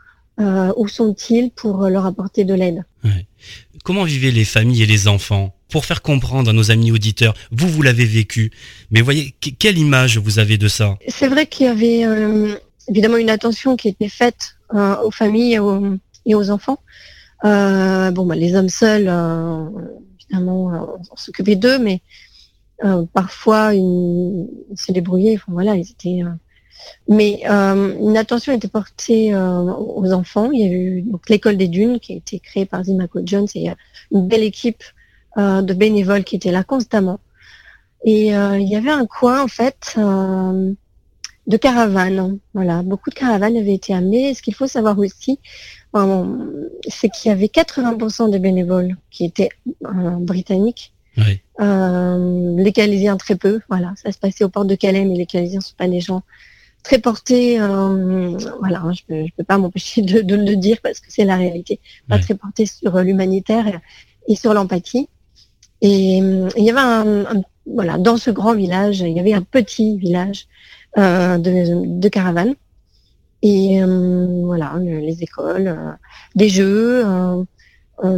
euh, 0.41 0.73
où 0.77 0.89
sont-ils 0.89 1.51
pour 1.51 1.89
leur 1.89 2.07
apporter 2.07 2.45
de 2.45 2.55
l'aide. 2.55 2.85
Comment 3.85 4.05
vivaient 4.05 4.31
les 4.31 4.45
familles 4.45 4.83
et 4.83 4.87
les 4.87 5.09
enfants? 5.09 5.55
Pour 5.69 5.85
faire 5.87 6.03
comprendre 6.03 6.51
à 6.51 6.53
nos 6.53 6.71
amis 6.71 6.93
auditeurs, 6.93 7.35
vous, 7.51 7.69
vous 7.69 7.83
l'avez 7.83 8.05
vécu, 8.05 8.53
mais 8.91 9.01
voyez, 9.01 9.35
que- 9.41 9.51
quelle 9.51 9.77
image 9.77 10.19
vous 10.19 10.39
avez 10.39 10.57
de 10.57 10.69
ça? 10.69 10.99
C'est 11.09 11.27
vrai 11.27 11.47
qu'il 11.47 11.67
y 11.67 11.69
avait 11.69 12.05
euh, 12.05 12.55
évidemment 12.89 13.17
une 13.17 13.31
attention 13.31 13.77
qui 13.77 13.89
était 13.89 14.09
faite 14.09 14.57
euh, 14.75 14.97
aux 15.03 15.11
familles 15.11 15.59
et 16.27 16.35
aux, 16.35 16.51
enfants. 16.51 16.79
Euh, 17.45 18.11
bon, 18.11 18.27
bah, 18.27 18.35
les 18.35 18.55
hommes 18.55 18.69
seuls, 18.69 19.07
euh, 19.09 19.67
évidemment, 20.21 20.99
on 21.11 21.17
s'occupait 21.17 21.57
d'eux, 21.57 21.79
mais 21.79 22.01
parfois 23.13 23.75
ils, 23.75 24.49
se 24.75 24.93
débrouillaient. 24.93 25.39
Voilà, 25.49 25.77
ils 25.77 25.91
étaient, 25.91 26.23
Mais 27.09 27.43
une 27.47 28.17
attention 28.17 28.53
était 28.53 28.69
portée 28.69 29.35
aux 29.35 30.13
enfants. 30.13 30.51
Il 30.51 30.61
y 30.61 30.65
a 30.65 30.73
eu 30.73 31.03
donc 31.03 31.29
l'école 31.29 31.57
des 31.57 31.69
dunes 31.69 32.01
qui 32.01 32.15
a 32.15 32.17
été 32.17 32.41
créée 32.41 32.67
par 32.67 32.85
Zimaco 32.85 33.21
Jones 33.25 33.47
et 33.55 33.59
il 33.59 33.65
y 33.65 33.69
a 33.69 33.77
une 34.11 34.27
belle 34.27 34.43
équipe 34.43 34.83
de 35.37 35.75
bénévoles 35.75 36.25
qui 36.25 36.37
étaient 36.37 36.53
là 36.53 36.65
constamment. 36.65 37.21
Et 38.05 38.29
il 38.29 38.69
y 38.69 38.77
avait 38.77 38.91
un 38.91 39.07
coin 39.07 39.43
en 39.43 39.49
fait 39.49 39.97
de 41.47 41.57
caravanes. 41.57 42.39
Voilà, 42.55 42.83
beaucoup 42.83 43.11
de 43.11 43.15
caravanes 43.15 43.57
avaient 43.57 43.75
été 43.75 43.95
amenées. 43.95 44.35
Ce 44.35 44.43
qu'il 44.43 44.55
faut 44.55 44.67
savoir 44.67 44.99
aussi, 44.99 45.39
c'est 46.89 47.09
qu'il 47.11 47.29
y 47.29 47.33
avait 47.33 47.47
80% 47.47 48.31
des 48.31 48.39
bénévoles 48.39 48.97
qui 49.11 49.25
étaient 49.25 49.51
euh, 49.85 50.17
britanniques. 50.19 50.93
Oui. 51.17 51.41
Euh, 51.61 52.57
les 52.59 52.73
Calaisiens 52.73 53.17
très 53.17 53.37
peu. 53.37 53.61
Voilà, 53.69 53.93
ça 54.03 54.11
se 54.11 54.19
passait 54.19 54.43
aux 54.45 54.49
portes 54.49 54.67
de 54.67 54.75
Calais, 54.75 55.05
mais 55.05 55.15
les 55.17 55.27
Calaisiens 55.27 55.61
sont 55.61 55.77
pas 55.77 55.87
des 55.89 56.01
gens 56.01 56.23
très 56.83 56.99
portés. 56.99 57.61
euh, 57.61 58.37
voilà, 58.59 58.81
hein, 58.81 58.93
je 58.93 59.03
peux, 59.07 59.25
je 59.25 59.33
peux 59.37 59.45
pas 59.45 59.59
m'empêcher 59.59 60.03
de, 60.03 60.21
de 60.23 60.35
le 60.35 60.57
dire 60.57 60.79
parce 60.83 60.99
que 61.01 61.07
c'est 61.09 61.25
la 61.25 61.37
réalité. 61.37 61.79
Pas 62.09 62.19
très 62.19 62.35
portés 62.35 62.67
sur 62.67 62.99
l'humanitaire 63.01 63.81
et, 64.27 64.35
sur 64.35 64.53
l'empathie. 64.55 65.09
Et 65.81 66.17
il 66.19 66.65
y 66.65 66.71
avait 66.71 66.81
un, 66.81 67.25
un- 67.37 67.43
voilà, 67.67 67.97
dans 67.99 68.17
ce 68.17 68.31
grand 68.31 68.55
village, 68.55 69.01
il 69.01 69.13
y 69.13 69.21
avait 69.21 69.33
un 69.35 69.43
petit 69.43 69.97
village 69.97 70.47
de, 70.97 71.99
de 72.01 72.09
caravanes. 72.09 72.55
Et 73.43 73.83
euh, 73.83 74.41
voilà, 74.43 74.75
le- 74.79 75.01
les 75.01 75.23
écoles, 75.23 75.69
euh, 75.69 75.91
des 76.35 76.49
jeux. 76.49 77.05
euh, 77.07 77.43
euh, 78.03 78.17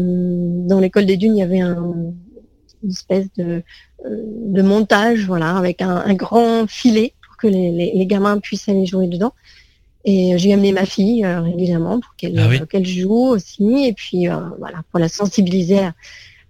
dans 0.66 0.80
l'école 0.80 1.04
des 1.06 1.16
dunes, 1.18 1.36
il 1.36 1.40
y 1.40 1.42
avait 1.42 1.60
un, 1.60 1.76
une 2.82 2.90
espèce 2.90 3.26
de, 3.36 3.62
euh, 4.06 4.22
de 4.58 4.62
montage, 4.62 5.26
voilà, 5.26 5.56
avec 5.56 5.82
un, 5.82 5.96
un 5.96 6.14
grand 6.14 6.66
filet 6.68 7.12
pour 7.26 7.36
que 7.36 7.46
les, 7.46 7.70
les- 7.72 7.92
les 7.94 8.06
gamins 8.06 8.38
puissent 8.38 8.68
aller 8.68 8.86
jouer 8.86 9.06
dedans. 9.08 9.32
Et 10.04 10.38
j'ai 10.38 10.52
amené 10.52 10.70
ma 10.72 10.86
fille 10.86 11.24
euh, 11.24 11.40
régulièrement 11.42 11.98
pour 12.00 12.14
qu'elle 12.16 12.38
Ah 12.38 12.46
oui. 12.48 12.60
euh, 12.60 12.84
joue 12.84 13.26
aussi, 13.34 13.86
et 13.86 13.92
puis 13.92 14.28
euh, 14.28 14.36
voilà, 14.58 14.82
pour 14.90 15.00
la 15.00 15.08
sensibiliser 15.08 15.80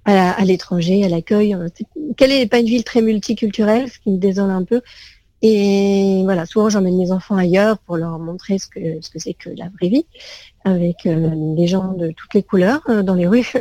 à, 0.04 0.44
l'étranger, 0.44 1.02
à 1.04 1.08
l'accueil. 1.08 1.54
Euh, 1.54 1.68
Quelle 2.16 2.32
est 2.32 2.46
pas 2.46 2.60
une 2.60 2.66
ville 2.66 2.84
très 2.84 3.02
multiculturelle, 3.02 3.88
ce 3.90 3.98
qui 3.98 4.10
me 4.10 4.18
désole 4.18 4.50
un 4.50 4.62
peu. 4.62 4.82
Et 5.42 6.22
voilà, 6.24 6.46
souvent 6.46 6.70
j'emmène 6.70 6.96
mes 6.96 7.12
enfants 7.12 7.36
ailleurs 7.36 7.78
pour 7.78 7.96
leur 7.98 8.18
montrer 8.18 8.58
ce 8.58 8.66
que 8.68 8.80
ce 9.02 9.10
que 9.10 9.18
c'est 9.18 9.34
que 9.34 9.50
la 9.50 9.68
vraie 9.68 9.88
vie, 9.90 10.06
avec 10.64 11.04
euh, 11.06 11.30
des 11.54 11.66
gens 11.66 11.92
de 11.92 12.08
toutes 12.16 12.32
les 12.34 12.42
couleurs 12.42 12.80
euh, 12.88 13.02
dans 13.02 13.14
les 13.14 13.26
rues. 13.26 13.52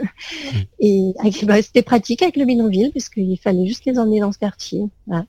Et 0.79 1.11
avec- 1.19 1.43
bah, 1.45 1.61
c'était 1.61 1.81
pratique 1.83 2.21
avec 2.21 2.37
le 2.37 2.45
bidonville, 2.45 2.91
puisqu'il 2.91 3.37
fallait 3.37 3.67
juste 3.67 3.83
les 3.85 3.99
emmener 3.99 4.21
dans 4.21 4.31
ce 4.31 4.37
quartier. 4.39 4.83
Voilà. 5.05 5.25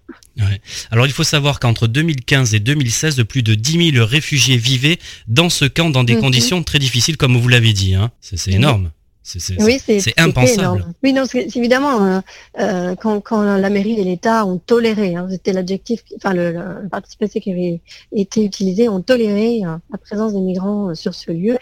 Alors 0.91 1.07
il 1.07 1.13
faut 1.13 1.25
savoir 1.25 1.59
qu'entre 1.59 1.89
2015 1.89 2.55
et 2.55 2.61
2016, 2.61 3.25
plus 3.25 3.43
de 3.43 3.55
10 3.55 3.93
000 3.93 4.07
réfugiés 4.07 4.57
vivaient 4.57 4.99
dans 5.27 5.51
ce 5.51 5.65
camp 5.65 5.91
dans 5.91 6.05
des 6.05 6.15
Mhm. 6.15 6.21
conditions 6.21 6.63
très 6.63 6.79
difficiles, 6.79 7.17
comme 7.17 7.37
vous 7.37 7.49
l'avez 7.49 7.73
dit. 7.73 7.95
Hein. 7.95 8.11
C'est 8.21 8.37
c'est 8.37 8.53
Mhm. 8.53 8.57
énorme. 8.59 8.91
C'est 9.27 9.61
Oui, 9.61 9.81
impensable. 10.17 10.61
énorme. 10.61 10.93
Oui, 11.03 11.13
non, 11.13 11.25
évidemment 11.35 12.05
euh, 12.05 12.21
euh, 12.61 12.95
quand, 12.95 13.21
quand 13.21 13.43
la 13.43 13.71
mairie 13.71 14.01
et 14.01 14.05
l'État 14.05 14.47
ont 14.47 14.59
toléré, 14.59 15.17
hein, 15.17 15.27
c'était 15.29 15.53
l'adjectif, 15.53 16.05
enfin 16.15 16.33
le, 16.33 16.53
le, 16.53 16.89
participe 16.89 17.29
qui 17.41 17.51
avait 17.51 17.81
été 18.13 18.45
utilisé, 18.45 18.89
ont 18.89 19.03
toléré 19.03 19.63
euh, 19.65 19.77
la 19.91 19.99
présence 19.99 20.33
des 20.33 20.41
migrants 20.41 20.95
sur 20.95 21.13
ce 21.15 21.33
lieu. 21.33 21.59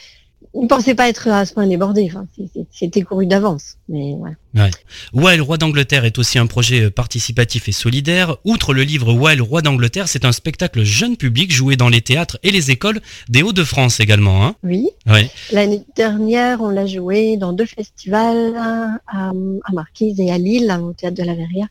Ne 0.54 0.68
pensaient 0.68 0.94
pas 0.94 1.08
être 1.08 1.26
à 1.28 1.44
ce 1.44 1.52
point. 1.52 1.68
Enfin, 1.68 2.26
c'est- 2.36 2.66
c'était 2.70 3.02
couru 3.02 3.26
d'avance. 3.26 3.74
Mais 3.88 4.12
ouais. 4.14 4.30
Ouais. 4.54 4.70
Wild 5.12 5.40
Roi 5.40 5.56
d'Angleterre 5.58 6.04
est 6.04 6.16
aussi 6.18 6.38
un 6.38 6.46
projet 6.46 6.82
euh, 6.84 6.90
participatif 6.90 7.68
et 7.68 7.72
solidaire. 7.72 8.36
Outre 8.44 8.72
le 8.72 8.82
livre 8.82 9.12
Wild 9.12 9.40
Roi 9.40 9.62
d'Angleterre, 9.62 10.06
c'est 10.06 10.24
un 10.24 10.30
spectacle 10.30 10.84
jeune 10.84 11.16
public 11.16 11.50
joué 11.52 11.76
dans 11.76 11.88
les 11.88 12.00
théâtres 12.02 12.38
et 12.44 12.52
les 12.52 12.70
écoles 12.70 13.00
des 13.28 13.42
Hauts-de-France 13.42 13.98
également. 13.98 14.46
Hein 14.46 14.54
Oui. 14.62 14.88
ouais. 15.08 15.28
L'année 15.50 15.82
dernière, 15.96 16.60
on 16.60 16.70
l'a 16.70 16.86
joué 16.86 17.36
dans 17.36 17.52
deux 17.52 17.66
festivals 17.66 18.54
à, 18.56 18.98
à 19.08 19.32
Marquise 19.72 20.20
et 20.20 20.30
à 20.30 20.38
Lille, 20.38 20.70
au 20.80 20.92
théâtre 20.92 21.16
de 21.16 21.24
la 21.24 21.34
Verrière. 21.34 21.68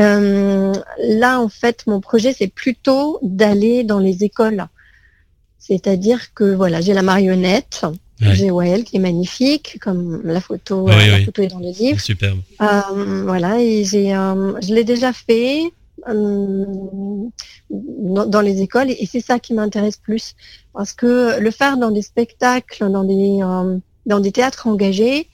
Euh, 0.00 0.72
là, 1.02 1.40
en 1.40 1.48
fait, 1.48 1.84
mon 1.86 2.00
projet, 2.00 2.32
c'est 2.32 2.46
plutôt 2.48 3.18
d'aller 3.22 3.82
dans 3.84 3.98
les 3.98 4.22
écoles. 4.24 4.66
C'est-à-dire 5.58 6.32
que 6.34 6.54
voilà, 6.54 6.80
j'ai 6.80 6.94
la 6.94 7.02
marionnette, 7.02 7.84
Ouais. 8.20 8.34
j'ai 8.34 8.50
Wael 8.50 8.82
qui 8.82 8.96
est 8.96 9.00
magnifique, 9.00 9.78
comme 9.80 10.22
la 10.24 10.40
photo, 10.40 10.88
euh, 10.88 10.92
la 10.92 11.16
oui. 11.18 11.24
photo 11.24 11.42
est 11.42 11.48
dans 11.48 11.60
le 11.60 11.70
livre. 11.70 12.00
Superbe. 12.00 12.40
Euh, 12.60 13.22
voilà, 13.24 13.60
et 13.60 13.84
j'ai, 13.84 14.14
euh, 14.14 14.60
je 14.60 14.74
l'ai 14.74 14.82
déjà 14.82 15.12
fait 15.12 15.62
euh, 16.08 16.64
dans, 17.70 18.40
les 18.40 18.60
écoles, 18.60 18.90
et 18.90 19.06
c'est 19.06 19.20
ça 19.20 19.38
qui 19.38 19.54
m'intéresse 19.54 19.96
plus, 19.96 20.34
parce 20.72 20.92
que 20.92 21.38
le 21.38 21.50
faire 21.52 21.76
dans 21.76 21.92
des 21.92 22.02
spectacles, 22.02 22.90
dans 22.90 23.04
des 23.04 23.38
dans 24.06 24.20
des 24.20 24.32
théâtres 24.32 24.66
engagés, 24.66 25.28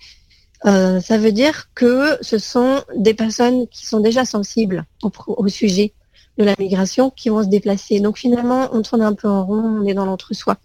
ça 0.64 1.18
veut 1.18 1.32
dire 1.32 1.68
que 1.74 2.18
ce 2.22 2.38
sont 2.38 2.82
des 2.96 3.14
personnes 3.14 3.66
qui 3.68 3.86
sont 3.86 4.00
déjà 4.00 4.24
sensibles 4.24 4.84
au 5.26 5.48
sujet 5.48 5.92
de 6.38 6.44
la 6.44 6.54
migration 6.58 7.10
qui 7.10 7.28
vont 7.28 7.42
se 7.42 7.48
déplacer. 7.48 8.00
Donc 8.00 8.18
finalement, 8.18 8.68
on 8.72 8.82
tourne 8.82 9.02
un 9.02 9.14
peu 9.14 9.28
en 9.28 9.44
rond, 9.44 9.80
on 9.80 9.86
est 9.86 9.94
dans 9.94 10.06
l'entre-soi. 10.06 10.56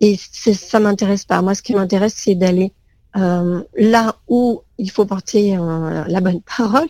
Et 0.00 0.16
ça 0.16 0.80
m'intéresse 0.80 1.24
pas. 1.24 1.42
Moi, 1.42 1.54
ce 1.54 1.62
qui 1.62 1.74
m'intéresse, 1.74 2.14
c'est 2.16 2.34
d'aller 2.34 2.72
euh, 3.16 3.62
là 3.76 4.16
où 4.26 4.62
il 4.78 4.90
faut 4.90 5.04
porter 5.04 5.56
euh, 5.56 6.04
la 6.08 6.20
bonne 6.20 6.40
parole, 6.56 6.88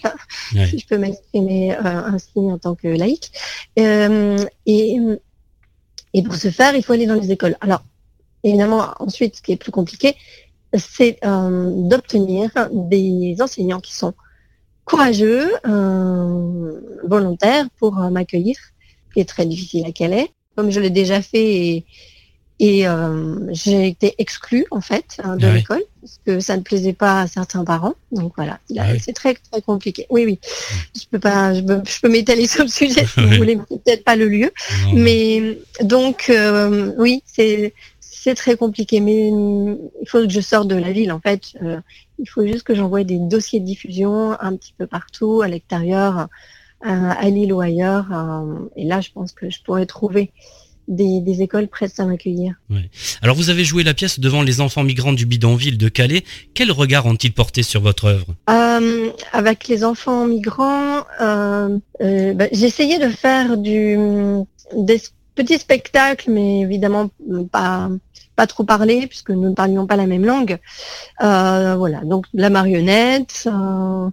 Ouais. 0.55 0.67
si 0.67 0.79
je 0.79 0.87
peux 0.87 0.99
m'exprimer 0.99 1.75
euh, 1.75 1.81
ainsi 1.83 2.31
en 2.37 2.59
tant 2.59 2.75
que 2.75 2.89
laïque. 2.89 3.33
Et, 3.77 4.97
et 6.15 6.23
pour 6.23 6.37
ce 6.37 6.51
faire, 6.51 6.75
il 6.75 6.85
faut 6.85 6.93
aller 6.93 7.07
dans 7.07 7.15
les 7.21 7.33
écoles. 7.33 7.57
Alors, 7.61 7.83
évidemment, 8.45 8.95
ensuite, 8.99 9.37
ce 9.37 9.43
qui 9.43 9.53
est 9.53 9.57
plus 9.57 9.73
compliqué, 9.73 10.15
c'est 10.75 11.19
d'obtenir 11.23 12.51
des 12.73 13.37
enseignants 13.41 13.81
qui 13.81 13.95
sont 13.95 14.15
courageux, 14.85 15.51
euh, 15.67 16.81
volontaires 17.05 17.67
pour 17.79 17.99
euh, 17.99 18.11
m'accueillir, 18.11 18.57
qui 19.13 19.21
est 19.21 19.25
très 19.29 19.47
difficile 19.47 19.85
à 19.87 19.93
Calais. 19.93 20.31
Comme 20.57 20.71
je 20.71 20.81
l'ai 20.81 20.91
déjà 20.91 21.23
fait 21.23 21.57
et, 21.57 21.85
et 22.61 22.87
euh, 22.87 23.37
j'ai 23.53 23.89
été 23.89 24.15
exclue 24.19 24.67
en 24.71 24.81
fait 24.83 25.19
hein, 25.25 25.37
de 25.37 25.47
Ah 25.47 25.51
oui. 25.51 25.57
l'école 25.57 25.83
parce 26.01 26.21
que 26.27 26.41
ça 26.41 26.57
ne 26.57 26.63
plaisait 26.63 26.93
pas 26.93 27.23
à 27.23 27.27
certains 27.27 27.65
parents. 27.65 27.95
Donc 28.11 28.33
voilà, 28.37 28.59
là, 28.69 28.85
Ah 28.87 28.93
oui. 28.93 29.01
c'est 29.03 29.15
très 29.15 29.35
très 29.35 29.63
compliqué. 29.63 30.07
Oui 30.11 30.25
oui, 30.27 30.39
je 30.95 31.05
peux 31.11 31.19
pas, 31.19 31.55
je 31.55 31.63
peux, 31.63 32.09
m'étaler 32.09 32.47
sur 32.47 32.65
le 32.65 32.69
sujet 32.71 33.07
si 33.07 33.21
vous 33.21 33.29
voulez, 33.37 33.59
c'est 33.71 33.83
peut-être 33.83 34.05
pas 34.05 34.17
le 34.17 34.29
lieu. 34.29 34.51
Non, 34.87 34.93
Mais 34.95 35.59
donc 35.83 36.31
oui, 36.99 37.23
c'est 37.25 37.73
c'est 38.23 38.37
très 38.37 38.57
compliqué, 38.57 39.01
mais 39.01 39.29
il 39.31 40.09
faut 40.09 40.21
que 40.21 40.29
je 40.29 40.41
sorte 40.41 40.69
de 40.69 40.77
la 40.77 40.93
ville 40.93 41.11
en 41.11 41.19
fait. 41.19 41.43
Euh, 41.63 41.81
il 42.23 42.29
faut 42.29 42.47
juste 42.47 42.63
que 42.63 42.75
j'envoie 42.75 43.05
des 43.05 43.19
dossiers 43.19 43.61
de 43.61 43.67
diffusion 43.67 44.41
un 44.41 44.57
petit 44.57 44.75
peu 44.79 44.87
partout, 44.87 45.43
à 45.43 45.49
l'extérieur, 45.49 46.29
euh, 46.87 47.11
à 47.25 47.29
Lille 47.29 47.53
ou 47.53 47.61
ailleurs. 47.61 48.07
euh, 48.13 48.71
et 48.77 48.85
là, 48.85 49.01
je 49.01 49.11
pense 49.13 49.33
que 49.33 49.51
je 49.51 49.63
pourrais 49.63 49.87
trouver 49.87 50.33
des, 50.89 51.21
des 51.21 51.43
écoles 51.43 51.69
prêtes 51.69 51.99
à 51.99 52.05
m'accueillir. 52.05 52.55
Alors 53.23 53.37
vous 53.37 53.51
avez 53.51 53.65
joué 53.65 53.83
la 53.83 53.95
pièce 53.95 54.21
devant 54.21 54.43
les 54.43 54.61
enfants 54.61 54.85
migrants 54.85 55.13
du 55.13 55.27
bidonville 55.27 55.79
de 55.79 55.89
Calais. 55.89 56.25
Quel 56.55 56.71
regard 56.71 57.07
ont-ils 57.07 57.33
porté 57.33 57.63
sur 57.63 57.81
votre 57.81 58.07
œuvre? 58.07 58.27
Euh, 58.51 59.11
avec 59.33 59.69
les 59.69 59.85
enfants 59.85 60.27
migrants, 60.27 61.05
euh, 61.21 61.79
euh, 62.01 62.35
bah, 62.35 62.47
j'ai 62.53 62.67
essayé 62.67 62.99
de 62.99 63.09
faire 63.09 63.57
du, 63.57 63.97
des 64.77 65.01
petits 65.35 65.59
spectacles, 65.59 66.31
mais 66.31 66.61
évidemment 66.61 67.11
mm, 67.27 67.45
pas, 67.47 67.91
pas 68.37 68.47
trop 68.47 68.65
parler, 68.65 69.07
puisque 69.07 69.31
nous 69.31 69.49
ne 69.49 69.55
parlions 69.55 69.87
pas 69.87 69.97
la 69.97 70.07
même 70.07 70.25
langue. 70.25 70.59
Euh, 71.23 71.75
voilà, 71.77 72.01
donc 72.05 72.27
la 72.35 72.51
marionnette. 72.51 73.45
euh, 73.47 74.11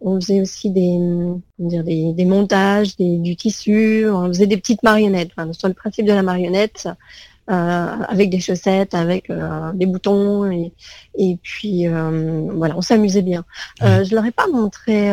on 0.00 0.20
faisait 0.20 0.40
aussi 0.40 0.70
des, 0.70 0.96
dire, 1.58 1.82
des, 1.82 2.12
des 2.12 2.24
montages, 2.24 2.96
des, 2.96 3.18
du 3.18 3.34
tissu. 3.34 4.08
On 4.08 4.28
faisait 4.28 4.46
des 4.46 4.56
petites 4.56 4.82
marionnettes. 4.84 5.30
Enfin, 5.36 5.52
sur 5.52 5.68
le 5.68 5.74
principe 5.74 6.06
de 6.06 6.12
la 6.12 6.22
marionnette, 6.22 6.88
euh, 7.50 7.86
avec 8.08 8.30
des 8.30 8.40
chaussettes, 8.40 8.94
avec 8.94 9.28
euh, 9.30 9.72
des 9.72 9.86
boutons 9.86 10.50
et, 10.50 10.72
et 11.16 11.36
puis 11.42 11.88
euh, 11.88 12.42
voilà, 12.54 12.76
on 12.76 12.80
s'amusait 12.82 13.22
bien. 13.22 13.44
Euh, 13.82 14.04
je 14.04 14.14
leur 14.14 14.24
ai 14.24 14.30
pas 14.30 14.46
montré 14.46 15.10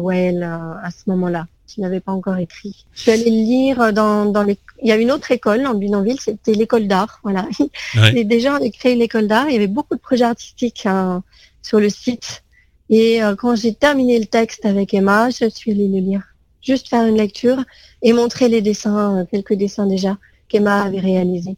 Well 0.00 0.42
à 0.42 0.90
ce 0.90 1.10
moment-là, 1.10 1.46
qui 1.72 1.80
n'avait 1.80 2.00
pas 2.00 2.12
encore 2.12 2.36
écrit. 2.36 2.84
Je 2.94 3.00
suis 3.02 3.10
allée 3.10 3.24
le 3.30 3.30
lire 3.30 3.92
dans, 3.92 4.26
dans 4.26 4.42
les. 4.42 4.58
Il 4.82 4.88
y 4.88 4.92
a 4.92 4.96
une 4.96 5.10
autre 5.10 5.30
école 5.30 5.66
en 5.66 5.74
Bidonville, 5.74 6.20
c'était 6.20 6.52
l'école 6.54 6.86
d'art. 6.88 7.20
Voilà. 7.22 7.46
Ouais. 7.96 8.16
Et 8.18 8.24
déjà, 8.24 8.52
on 8.58 8.64
a 8.66 8.70
créé 8.70 8.94
l'école 8.94 9.26
d'art. 9.28 9.48
Il 9.48 9.52
y 9.54 9.56
avait 9.56 9.66
beaucoup 9.66 9.94
de 9.94 10.00
projets 10.00 10.24
artistiques 10.24 10.84
hein, 10.86 11.22
sur 11.62 11.78
le 11.80 11.88
site. 11.88 12.42
Et 12.90 13.22
euh, 13.22 13.34
quand 13.36 13.54
j'ai 13.56 13.74
terminé 13.74 14.18
le 14.18 14.26
texte 14.26 14.64
avec 14.66 14.92
Emma, 14.94 15.30
je 15.30 15.48
suis 15.48 15.70
allée 15.72 15.88
le 15.88 15.98
lire. 15.98 16.22
Juste 16.62 16.88
faire 16.88 17.04
une 17.06 17.16
lecture 17.16 17.62
et 18.02 18.12
montrer 18.12 18.48
les 18.48 18.60
dessins, 18.62 19.18
euh, 19.20 19.24
quelques 19.30 19.54
dessins 19.54 19.86
déjà 19.86 20.16
qu'Emma 20.48 20.82
avait 20.82 21.00
réalisés. 21.00 21.56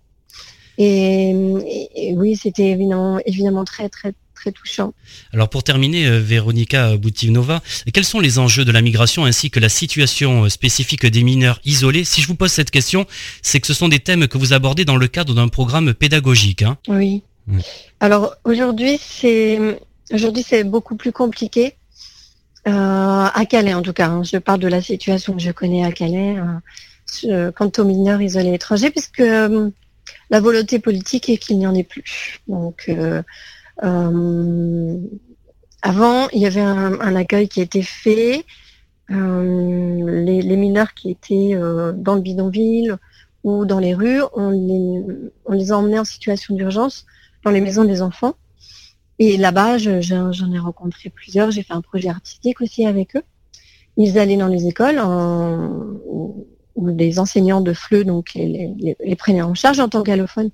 Et, 0.79 1.31
et- 1.67 2.09
et 2.11 2.15
oui, 2.17 2.37
c'était 2.37 2.71
évidemment, 2.71 3.19
évidemment 3.27 3.65
très, 3.65 3.89
très, 3.89 4.13
très 4.45 4.53
touchant. 4.53 4.93
Alors 5.33 5.49
pour 5.49 5.65
terminer, 5.65 6.07
euh, 6.07 6.21
Véronica 6.21 6.97
Boutinova, 6.97 7.63
quels 7.93 8.05
sont 8.05 8.21
les 8.21 8.39
enjeux 8.39 8.65
de 8.65 8.73
la 8.73 8.83
migration 8.83 9.25
ainsi 9.25 9.51
que 9.51 9.59
la 9.59 9.71
situation 9.71 10.45
euh, 10.45 10.49
spécifique 10.49 11.07
des 11.07 11.23
mineurs 11.23 11.61
isolés? 11.65 12.05
Si 12.05 12.21
je 12.21 12.29
vous 12.29 12.35
pose 12.35 12.53
cette 12.53 12.71
question, 12.71 13.07
c'est 13.43 13.61
que 13.61 13.67
ce 13.67 13.75
sont 13.75 13.89
des 13.89 14.01
thèmes 14.01 14.29
que 14.29 14.37
vous 14.37 14.53
abordez 14.53 14.85
dans 14.85 14.97
le 14.97 15.09
cadre 15.09 15.35
d'un 15.35 15.49
programme 15.49 15.95
pédagogique. 15.95 16.63
Hein 16.63 16.77
oui. 16.89 17.23
Mm. 17.47 17.61
Alors 18.01 18.35
aujourd'hui, 18.45 18.99
c'est 19.01 19.79
aujourd'hui 20.13 20.45
c'est 20.47 20.65
beaucoup 20.65 20.97
plus 20.97 21.13
compliqué. 21.13 21.75
Euh, 22.67 22.71
à 22.71 23.45
Calais 23.49 23.75
en 23.75 23.83
tout 23.83 23.93
cas, 23.93 24.09
hein. 24.09 24.23
je 24.23 24.39
parle 24.39 24.61
de 24.61 24.69
la 24.69 24.81
situation 24.81 25.35
que 25.35 25.43
je 25.43 25.53
connais 25.53 25.85
à 25.85 25.93
Calais 25.93 26.37
euh, 27.25 27.53
quant 27.53 27.71
aux 27.77 27.85
mineurs 27.85 28.23
isolés 28.23 28.55
étrangers, 28.55 28.91
puisque 28.91 29.21
euh, 29.21 29.69
la 30.31 30.41
volonté 30.41 30.79
politique 30.79 31.29
est 31.29 31.37
qu'il 31.37 31.59
n'y 31.59 31.67
en 31.67 31.75
ait 31.75 31.85
plus. 31.85 32.41
Donc 32.49 32.91
avant, 33.79 35.09
il 36.33 36.41
y 36.41 36.47
avait 36.47 36.61
un, 36.61 37.17
accueil 37.17 37.49
qui 37.49 37.61
était 37.61 37.83
fait. 37.83 38.45
Les, 39.09 40.41
les, 40.41 40.57
mineurs 40.57 40.95
qui 40.95 41.11
étaient 41.11 41.59
dans 41.95 42.15
le 42.15 42.21
bidonville 42.21 42.97
ou 43.45 43.67
dans 43.67 43.79
les 43.79 43.95
rues, 43.95 44.23
on 44.33 44.51
les, 45.51 45.73
emmenés 45.73 45.99
en 45.99 46.05
situation 46.05 46.55
d'urgence 46.55 47.05
dans 47.45 47.51
les 47.51 47.61
maisons 47.61 47.85
des 47.85 48.01
enfants. 48.01 48.35
Et 49.19 49.37
là-bas, 49.37 49.79
j'en 49.79 50.53
ai 50.53 50.59
rencontré 50.59 51.11
plusieurs. 51.11 51.51
J'ai 51.51 51.63
fait 51.63 51.75
un 51.75 51.83
projet 51.83 52.09
artistique 52.09 52.61
aussi 52.61 52.87
avec 52.87 53.15
eux. 53.17 53.23
Ils 53.97 54.19
allaient 54.19 54.39
dans 54.39 54.49
les 54.49 54.67
écoles 54.67 55.01
où 56.75 56.89
les 56.89 57.19
enseignants 57.19 57.61
de 57.61 57.73
FLE 57.73 58.05
donc 58.05 58.35
les, 58.35 58.49
les, 58.49 58.97
les, 58.99 59.17
prenaient 59.17 59.43
en 59.43 59.55
charge 59.55 59.79
en 59.79 59.89
tant 59.89 60.03
qu'allophones. 60.03 60.51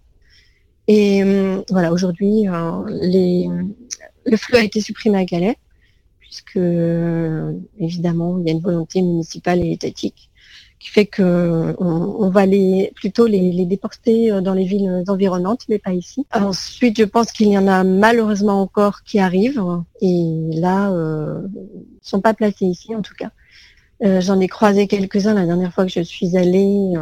Et 0.92 1.22
euh, 1.22 1.62
voilà, 1.70 1.92
aujourd'hui, 1.92 2.48
euh, 2.48 3.62
le 4.26 4.36
FLE 4.36 4.56
a 4.56 4.64
été 4.64 4.80
supprimé 4.80 5.18
à 5.18 5.24
Calais, 5.24 5.56
puisque 6.18 6.56
euh, 6.56 7.52
évidemment, 7.78 8.40
il 8.40 8.48
y 8.48 8.50
a 8.50 8.54
une 8.54 8.60
volonté 8.60 9.00
municipale 9.00 9.60
et 9.60 9.70
étatique 9.70 10.30
qui 10.80 10.88
fait 10.88 11.06
que 11.06 11.76
on, 11.78 12.28
va 12.30 12.44
les, 12.44 12.90
plutôt 12.96 13.28
les, 13.28 13.66
déporter 13.66 14.32
dans 14.40 14.52
les 14.52 14.64
villes 14.64 15.04
environnantes, 15.06 15.60
mais 15.68 15.78
pas 15.78 15.92
ici. 15.92 16.26
Ensuite, 16.34 16.98
je 16.98 17.04
pense 17.04 17.30
qu'il 17.30 17.48
y 17.48 17.58
en 17.58 17.68
a 17.68 17.84
malheureusement 17.84 18.60
encore 18.60 19.04
qui 19.04 19.20
arrivent, 19.20 19.62
et 20.00 20.48
là, 20.54 20.90
euh, 20.90 21.40
sont 22.02 22.20
pas 22.20 22.34
placés 22.34 22.66
ici 22.66 22.96
en 22.96 23.02
tout 23.02 23.14
cas. 23.16 23.30
J'en 24.02 24.40
ai 24.40 24.48
croisé 24.48 24.88
quelques-uns 24.88 25.34
la 25.34 25.46
dernière 25.46 25.72
fois 25.72 25.84
que 25.84 25.92
je 25.92 26.00
suis 26.00 26.36
allée 26.36 26.94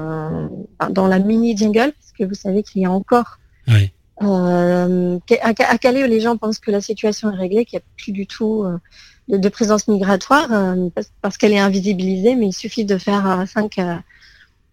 dans 0.91 1.07
la 1.07 1.19
mini 1.21 1.57
jungle, 1.57 1.93
parce 1.93 2.13
que 2.19 2.25
vous 2.25 2.35
savez 2.35 2.63
qu'il 2.63 2.83
y 2.83 2.85
a 2.85 2.91
encore 2.91 3.39
oui. 3.69 3.91
euh, 4.23 5.19
à, 5.41 5.79
Calais, 5.79 6.07
les 6.09 6.21
gens 6.21 6.37
pensent 6.37 6.59
que 6.59 6.71
la 6.71 6.81
situation 6.81 7.31
est 7.33 7.37
réglée, 7.37 7.65
qu'il 7.65 7.79
n'y 7.79 7.83
a 7.83 7.87
plus 7.97 8.13
du 8.13 8.27
tout 8.27 8.65
euh, 8.65 8.79
de, 9.29 9.49
présence 9.49 9.89
migratoire, 9.89 10.53
euh, 10.53 10.89
parce, 11.23 11.37
qu'elle 11.37 11.53
est 11.53 11.59
invisibilisée, 11.59 12.35
mais 12.35 12.47
il 12.47 12.53
suffit 12.53 12.85
de 12.85 12.99
faire 12.99 13.45
5 13.47 13.81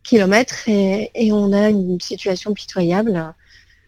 kilomètres 0.03 0.67
et, 0.67 1.12
et, 1.15 1.31
on 1.31 1.51
a 1.53 1.69
une 1.69 1.99
situation 1.99 2.53
pitoyable. 2.53 3.34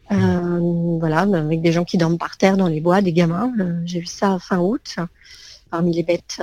voilà, 0.09 1.19
avec 1.21 1.61
des 1.61 1.71
gens 1.71 1.85
qui 1.85 1.97
dorment 1.97 2.17
par 2.17 2.37
terre 2.37 2.57
dans 2.57 2.67
les 2.67 2.81
bois, 2.81 3.01
des 3.01 3.13
gamins. 3.13 3.51
J'ai 3.85 3.99
vu 3.99 4.05
ça 4.05 4.37
fin 4.39 4.59
août 4.59 4.97
parmi 5.69 5.93
les 5.93 6.03
bêtes. 6.03 6.39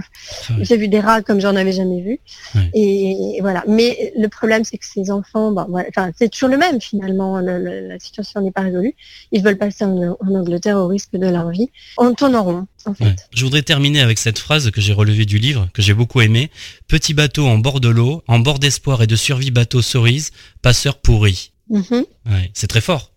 J'ai 0.60 0.76
vu 0.76 0.88
des 0.88 1.00
rats 1.00 1.22
comme 1.22 1.40
j'en 1.40 1.56
avais 1.56 1.72
jamais 1.72 2.00
vu. 2.02 2.20
Ouais. 2.54 2.70
Et, 2.74 3.36
et, 3.36 3.40
voilà. 3.40 3.64
Mais 3.66 4.12
le 4.16 4.28
problème, 4.28 4.64
c'est 4.64 4.78
que 4.78 4.86
ces 4.86 5.10
enfants, 5.10 5.52
bon, 5.52 5.66
voilà, 5.68 5.88
enfin, 5.88 6.10
c'est 6.18 6.28
toujours 6.28 6.48
le 6.48 6.58
même 6.58 6.80
finalement. 6.80 7.40
Le, 7.40 7.58
le, 7.58 7.88
la 7.88 7.98
situation 7.98 8.40
n'est 8.40 8.50
pas 8.50 8.62
résolue. 8.62 8.94
Ils 9.32 9.42
veulent 9.42 9.58
passer 9.58 9.84
en, 9.84 9.96
en, 9.96 10.34
Angleterre 10.34 10.76
au 10.76 10.88
risque 10.88 11.12
de 11.12 11.26
leur 11.26 11.50
vie. 11.50 11.70
On 11.98 12.14
tourne 12.14 12.36
en 12.36 12.44
rond, 12.44 12.66
en 12.84 12.94
fait. 12.94 13.04
Ouais. 13.04 13.16
Je 13.34 13.44
voudrais 13.44 13.62
terminer 13.62 14.00
avec 14.00 14.18
cette 14.18 14.38
phrase 14.38 14.70
que 14.70 14.80
j'ai 14.80 14.92
relevée 14.92 15.26
du 15.26 15.38
livre, 15.38 15.68
que 15.72 15.82
j'ai 15.82 15.94
beaucoup 15.94 16.20
aimé. 16.20 16.50
Petit 16.88 17.14
bateau 17.14 17.46
en 17.46 17.58
bord 17.58 17.80
de 17.80 17.88
l'eau, 17.88 18.22
en 18.28 18.38
bord 18.38 18.58
d'espoir 18.58 19.02
et 19.02 19.06
de 19.06 19.16
survie 19.16 19.50
bateau 19.50 19.82
cerise, 19.82 20.30
passeur 20.62 20.98
pourri. 20.98 21.52
Mm 21.68 21.80
-hmm. 21.80 22.04
ouais, 22.26 22.50
c'est 22.54 22.68
très 22.68 22.80
fort. 22.80 23.10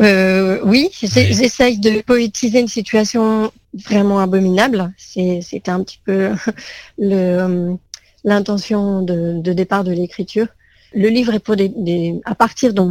Euh, 0.00 0.60
oui, 0.64 0.90
j'essaye 1.02 1.78
de 1.78 2.02
poétiser 2.02 2.60
une 2.60 2.68
situation 2.68 3.52
vraiment 3.84 4.18
abominable. 4.18 4.92
C'était 4.96 5.70
un 5.70 5.82
petit 5.82 6.00
peu 6.04 6.32
le 6.98 7.76
l'intention 8.24 9.02
de, 9.02 9.40
de, 9.40 9.52
départ 9.52 9.84
de 9.84 9.92
l'écriture. 9.92 10.48
Le 10.92 11.08
livre 11.08 11.34
est 11.34 11.38
pour 11.38 11.56
des, 11.56 11.68
des 11.68 12.20
à 12.24 12.34
partir 12.34 12.74
de 12.74 12.82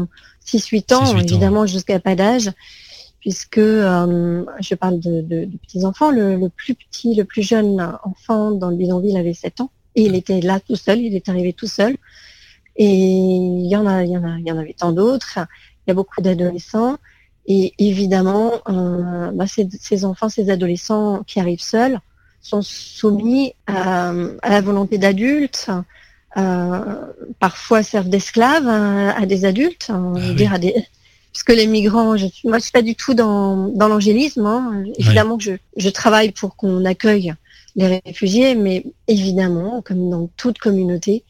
6-8 0.46 0.94
ans, 0.94 1.06
6, 1.06 1.24
évidemment 1.24 1.66
jusqu'à 1.66 2.00
pas 2.00 2.16
d'âge, 2.16 2.52
puisque 3.20 3.58
euh, 3.58 4.46
je 4.62 4.76
parle 4.76 5.00
de, 5.00 5.22
de, 5.22 5.46
de 5.46 5.58
petits 5.58 5.86
enfants. 5.86 6.12
Le, 6.12 6.38
le, 6.38 6.50
plus 6.50 6.76
petit, 6.76 7.16
le 7.16 7.26
plus 7.26 7.44
jeune 7.44 7.82
enfant 8.04 8.52
dans 8.52 8.70
le 8.70 8.78
bidonville 8.78 9.18
avait 9.18 9.34
7 9.34 9.62
ans 9.62 9.72
et 9.96 10.04
il 10.04 10.16
était 10.16 10.42
là 10.42 10.60
tout 10.60 10.76
seul. 10.76 11.00
Il 11.00 11.16
est 11.16 11.28
arrivé 11.28 11.54
tout 11.54 11.68
seul. 11.68 11.98
Et 12.76 12.86
il 12.86 13.68
y 13.68 13.76
en 13.76 13.88
a, 13.88 14.04
il 14.04 14.12
y 14.12 14.18
en 14.18 14.24
a, 14.24 14.38
il 14.38 14.48
y 14.48 14.52
en 14.52 14.58
avait 14.58 14.74
tant 14.74 14.92
d'autres. 14.92 15.40
Il 15.86 15.90
y 15.90 15.92
a 15.92 15.94
beaucoup 15.96 16.22
d'adolescents. 16.22 16.98
Et 17.48 17.74
évidemment, 17.80 18.54
euh, 18.70 19.32
bah 19.32 19.48
ces, 19.48 19.68
ces, 19.80 20.04
enfants, 20.04 20.30
ces 20.30 20.50
adolescents 20.50 21.24
qui 21.26 21.40
arrivent 21.40 21.62
seuls 21.62 22.00
sont 22.42 22.62
soumis 22.62 23.54
à, 23.68 24.10
à 24.42 24.50
la 24.50 24.62
volonté 24.62 24.98
d'adultes, 24.98 25.70
euh, 26.38 26.96
parfois 27.40 27.84
servent 27.84 28.10
d'esclaves 28.10 28.68
à, 28.68 29.18
à, 29.18 29.26
des 29.26 29.46
adultes, 29.46 29.88
Ah 29.90 30.00
oui. 30.00 30.36
dire 30.36 30.54
à 30.54 30.60
des, 30.60 30.74
puisque 31.32 31.50
les 31.54 31.68
migrants, 31.68 32.18
je, 32.18 32.28
moi 32.44 32.58
je 32.58 32.64
suis 32.64 32.72
pas 32.72 32.82
du 32.82 32.96
tout 32.96 33.14
dans, 33.14 33.70
dans 33.70 33.88
l'angélisme. 33.88 34.46
Hein. 34.46 34.84
Évidemment 34.98 35.36
oui. 35.36 35.46
que 35.46 35.52
je, 35.52 35.58
je 35.78 35.90
travaille 35.90 36.32
pour 36.32 36.56
qu'on 36.58 36.84
accueille 36.84 37.34
les 37.78 38.02
réfugiés, 38.06 38.56
mais 38.56 38.84
évidemment, 39.08 39.82
comme 39.82 40.10
dans 40.10 40.30
toute 40.36 40.58
communauté, 40.58 41.24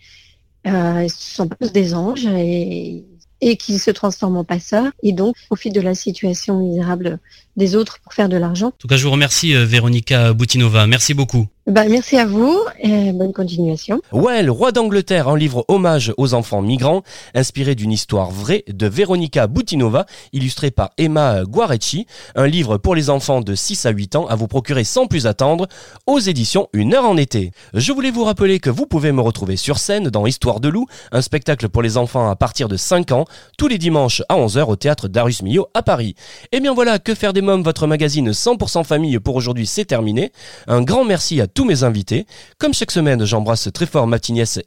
euh, 0.66 1.08
ce 1.08 1.36
sont 1.36 1.48
tous 1.48 1.72
des 1.72 1.94
anges 1.94 2.26
et 2.26 3.06
et 3.42 3.58
qui 3.58 3.80
se 3.80 3.92
transforment 3.92 4.38
en 4.38 4.44
passeurs 4.44 4.92
et 5.04 5.12
donc 5.12 5.36
profitent 5.48 5.76
de 5.76 5.82
la 5.82 5.96
situation 5.96 6.60
misérable 6.60 7.20
des 7.56 7.76
autres 7.76 8.00
pour 8.00 8.14
faire 8.14 8.30
de 8.30 8.38
l'argent. 8.38 8.68
En 8.68 8.72
tout 8.78 8.88
cas, 8.88 8.98
je 8.98 9.04
vous 9.04 9.12
remercie 9.12 9.54
Véronica 9.54 10.34
Boutinova. 10.34 10.88
Merci 10.88 11.14
beaucoup. 11.14 11.48
Bah, 11.68 11.84
merci 11.90 12.18
à 12.18 12.26
vous 12.26 12.58
et 12.80 13.12
bonne 13.12 13.34
continuation. 13.34 14.00
Well, 14.14 14.50
roi 14.50 14.72
d'Angleterre, 14.72 15.28
un 15.28 15.38
livre 15.38 15.66
hommage 15.68 16.14
aux 16.16 16.34
enfants 16.34 16.62
migrants, 16.62 17.04
inspiré 17.36 17.76
d'une 17.76 17.92
histoire 17.92 18.32
vraie 18.32 18.64
de 18.70 18.88
Véronica 18.88 19.48
Boutinova, 19.48 20.06
illustré 20.32 20.72
par 20.72 20.92
Emma 20.98 21.44
Guarecci, 21.44 22.08
un 22.36 22.48
livre 22.48 22.78
pour 22.78 22.96
les 22.96 23.10
enfants 23.10 23.42
de 23.42 23.54
6 23.54 23.86
à 23.86 23.90
8 23.90 24.16
ans 24.16 24.28
à 24.28 24.36
vous 24.36 24.48
procurer 24.48 24.86
sans 24.86 25.08
plus 25.08 25.28
attendre 25.28 25.68
aux 26.06 26.20
éditions 26.20 26.70
Une 26.72 26.94
heure 26.94 27.04
en 27.04 27.18
été. 27.18 27.52
Je 27.74 27.92
voulais 27.92 28.12
vous 28.12 28.24
rappeler 28.24 28.62
que 28.62 28.70
vous 28.70 28.86
pouvez 28.86 29.12
me 29.12 29.20
retrouver 29.20 29.58
sur 29.58 29.78
scène 29.78 30.08
dans 30.08 30.26
Histoire 30.26 30.62
de 30.62 30.70
loup, 30.70 30.86
un 31.12 31.22
spectacle 31.22 31.68
pour 31.68 31.82
les 31.82 31.98
enfants 31.98 32.30
à 32.30 32.38
partir 32.38 32.70
de 32.70 32.78
5 32.78 33.12
ans, 33.12 33.26
tous 33.58 33.68
les 33.68 33.78
dimanches 33.78 34.24
à 34.30 34.38
11h 34.38 34.70
au 34.70 34.78
théâtre 34.78 35.10
Darius 35.10 35.42
Milhaud 35.42 35.68
à 35.74 35.84
Paris. 35.84 36.16
Et 36.54 36.62
bien 36.62 36.74
voilà, 36.74 36.98
que 36.98 37.14
faire 37.14 37.34
des 37.34 37.42
mômes, 37.42 37.64
votre 37.64 37.88
magazine 37.88 38.32
100% 38.32 38.86
famille 38.86 39.20
pour 39.20 39.36
aujourd'hui, 39.36 39.68
c'est 39.68 39.84
terminé. 39.84 40.32
Un 40.68 40.82
grand 40.82 41.04
merci 41.04 41.42
à 41.42 41.48
mes 41.66 41.84
invités. 41.84 42.26
Comme 42.58 42.74
chaque 42.74 42.92
semaine, 42.92 43.26
j'embrasse 43.26 43.70
très 43.74 43.86
fort 43.86 44.08
ma 44.08 44.18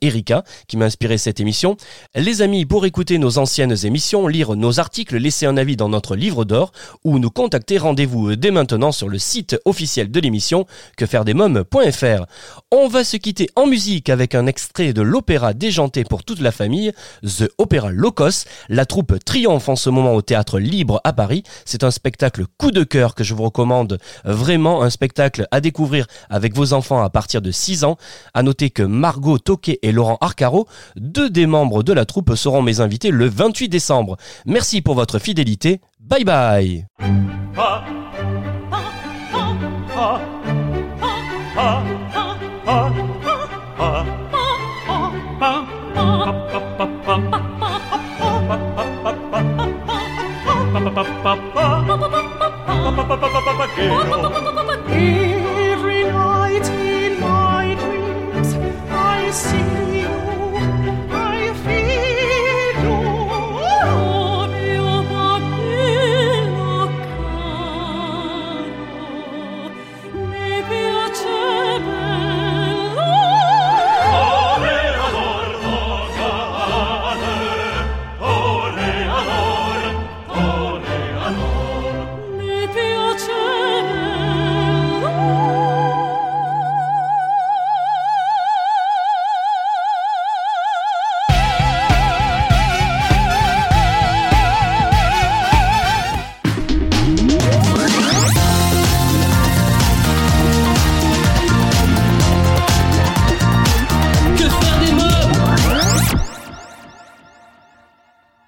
Erika 0.01 0.45
qui 0.67 0.77
m'a 0.77 0.87
inspiré 0.87 1.19
cette 1.19 1.41
émission. 1.41 1.77
Les 2.15 2.43
amis, 2.43 2.65
pour 2.67 2.87
écouter 2.87 3.19
nos 3.19 3.39
anciennes 3.39 3.77
émissions, 3.85 4.27
lire 4.27 4.55
nos 4.57 4.81
articles, 4.81 5.17
laisser 5.17 5.47
un 5.47 5.57
avis 5.57 5.77
dans 5.77 5.89
notre 5.89 6.17
livre 6.17 6.45
d'or 6.45 6.73
ou 7.05 7.19
nous 7.19 7.31
contacter, 7.31 7.79
rendez-vous 7.79 8.37
dès 8.37 8.51
maintenant 8.51 8.93
sur 8.93 9.09
le 9.09 9.19
site 9.19 9.57
officiel 9.65 10.11
de 10.11 10.21
l'émission 10.21 10.67
quefairedesmoms.fr. 10.97 12.27
On 12.71 12.89
va 12.89 13.05
se 13.05 13.17
quitter 13.17 13.51
en 13.57 13.67
musique 13.67 14.09
avec 14.09 14.35
un 14.35 14.47
extrait 14.47 14.93
de 14.93 15.03
l'opéra 15.03 15.53
déjanté 15.53 16.05
pour 16.05 16.25
toute 16.25 16.41
la 16.41 16.53
famille, 16.53 16.93
The 17.23 17.51
Opera 17.59 17.91
Locos. 17.91 18.45
La 18.69 18.87
troupe 18.87 19.23
triomphe 19.25 19.69
en 19.69 19.77
ce 19.77 19.91
moment 19.91 20.15
au 20.15 20.23
théâtre 20.23 20.59
Libre 20.59 21.01
à 21.05 21.13
Paris. 21.13 21.43
C'est 21.65 21.85
un 21.85 21.91
spectacle 21.91 22.45
coup 22.59 22.71
de 22.71 22.85
cœur 22.85 23.15
que 23.15 23.25
je 23.25 23.35
vous 23.35 23.45
recommande 23.45 23.99
vraiment, 24.25 24.83
un 24.83 24.91
spectacle 24.91 25.47
à 25.51 25.61
découvrir 25.61 26.07
avec 26.29 26.55
vos 26.55 26.73
à 26.81 27.11
partir 27.11 27.43
de 27.43 27.51
6 27.51 27.85
ans. 27.85 27.97
À 28.35 28.43
noter 28.43 28.71
que 28.71 28.83
Margot 28.83 29.39
Toquet 29.39 29.79
et 29.83 29.93
Laurent 29.93 30.19
Arcaro, 30.21 30.67
deux 30.97 31.31
des 31.31 31.47
membres 31.47 31.83
de 31.83 31.93
la 31.93 32.05
troupe, 32.05 32.35
seront 32.35 32.63
mes 32.63 32.81
invités 32.81 33.11
le 33.11 33.29
28 33.29 33.69
décembre. 33.69 34.17
Merci 34.47 34.83
pour 34.83 34.95
votre 34.95 35.19
fidélité. 35.19 35.81
Bye 36.01 36.25
bye. 36.25 36.87
Ah, 37.57 37.85
ah, 38.73 38.83
ah, 39.97 40.21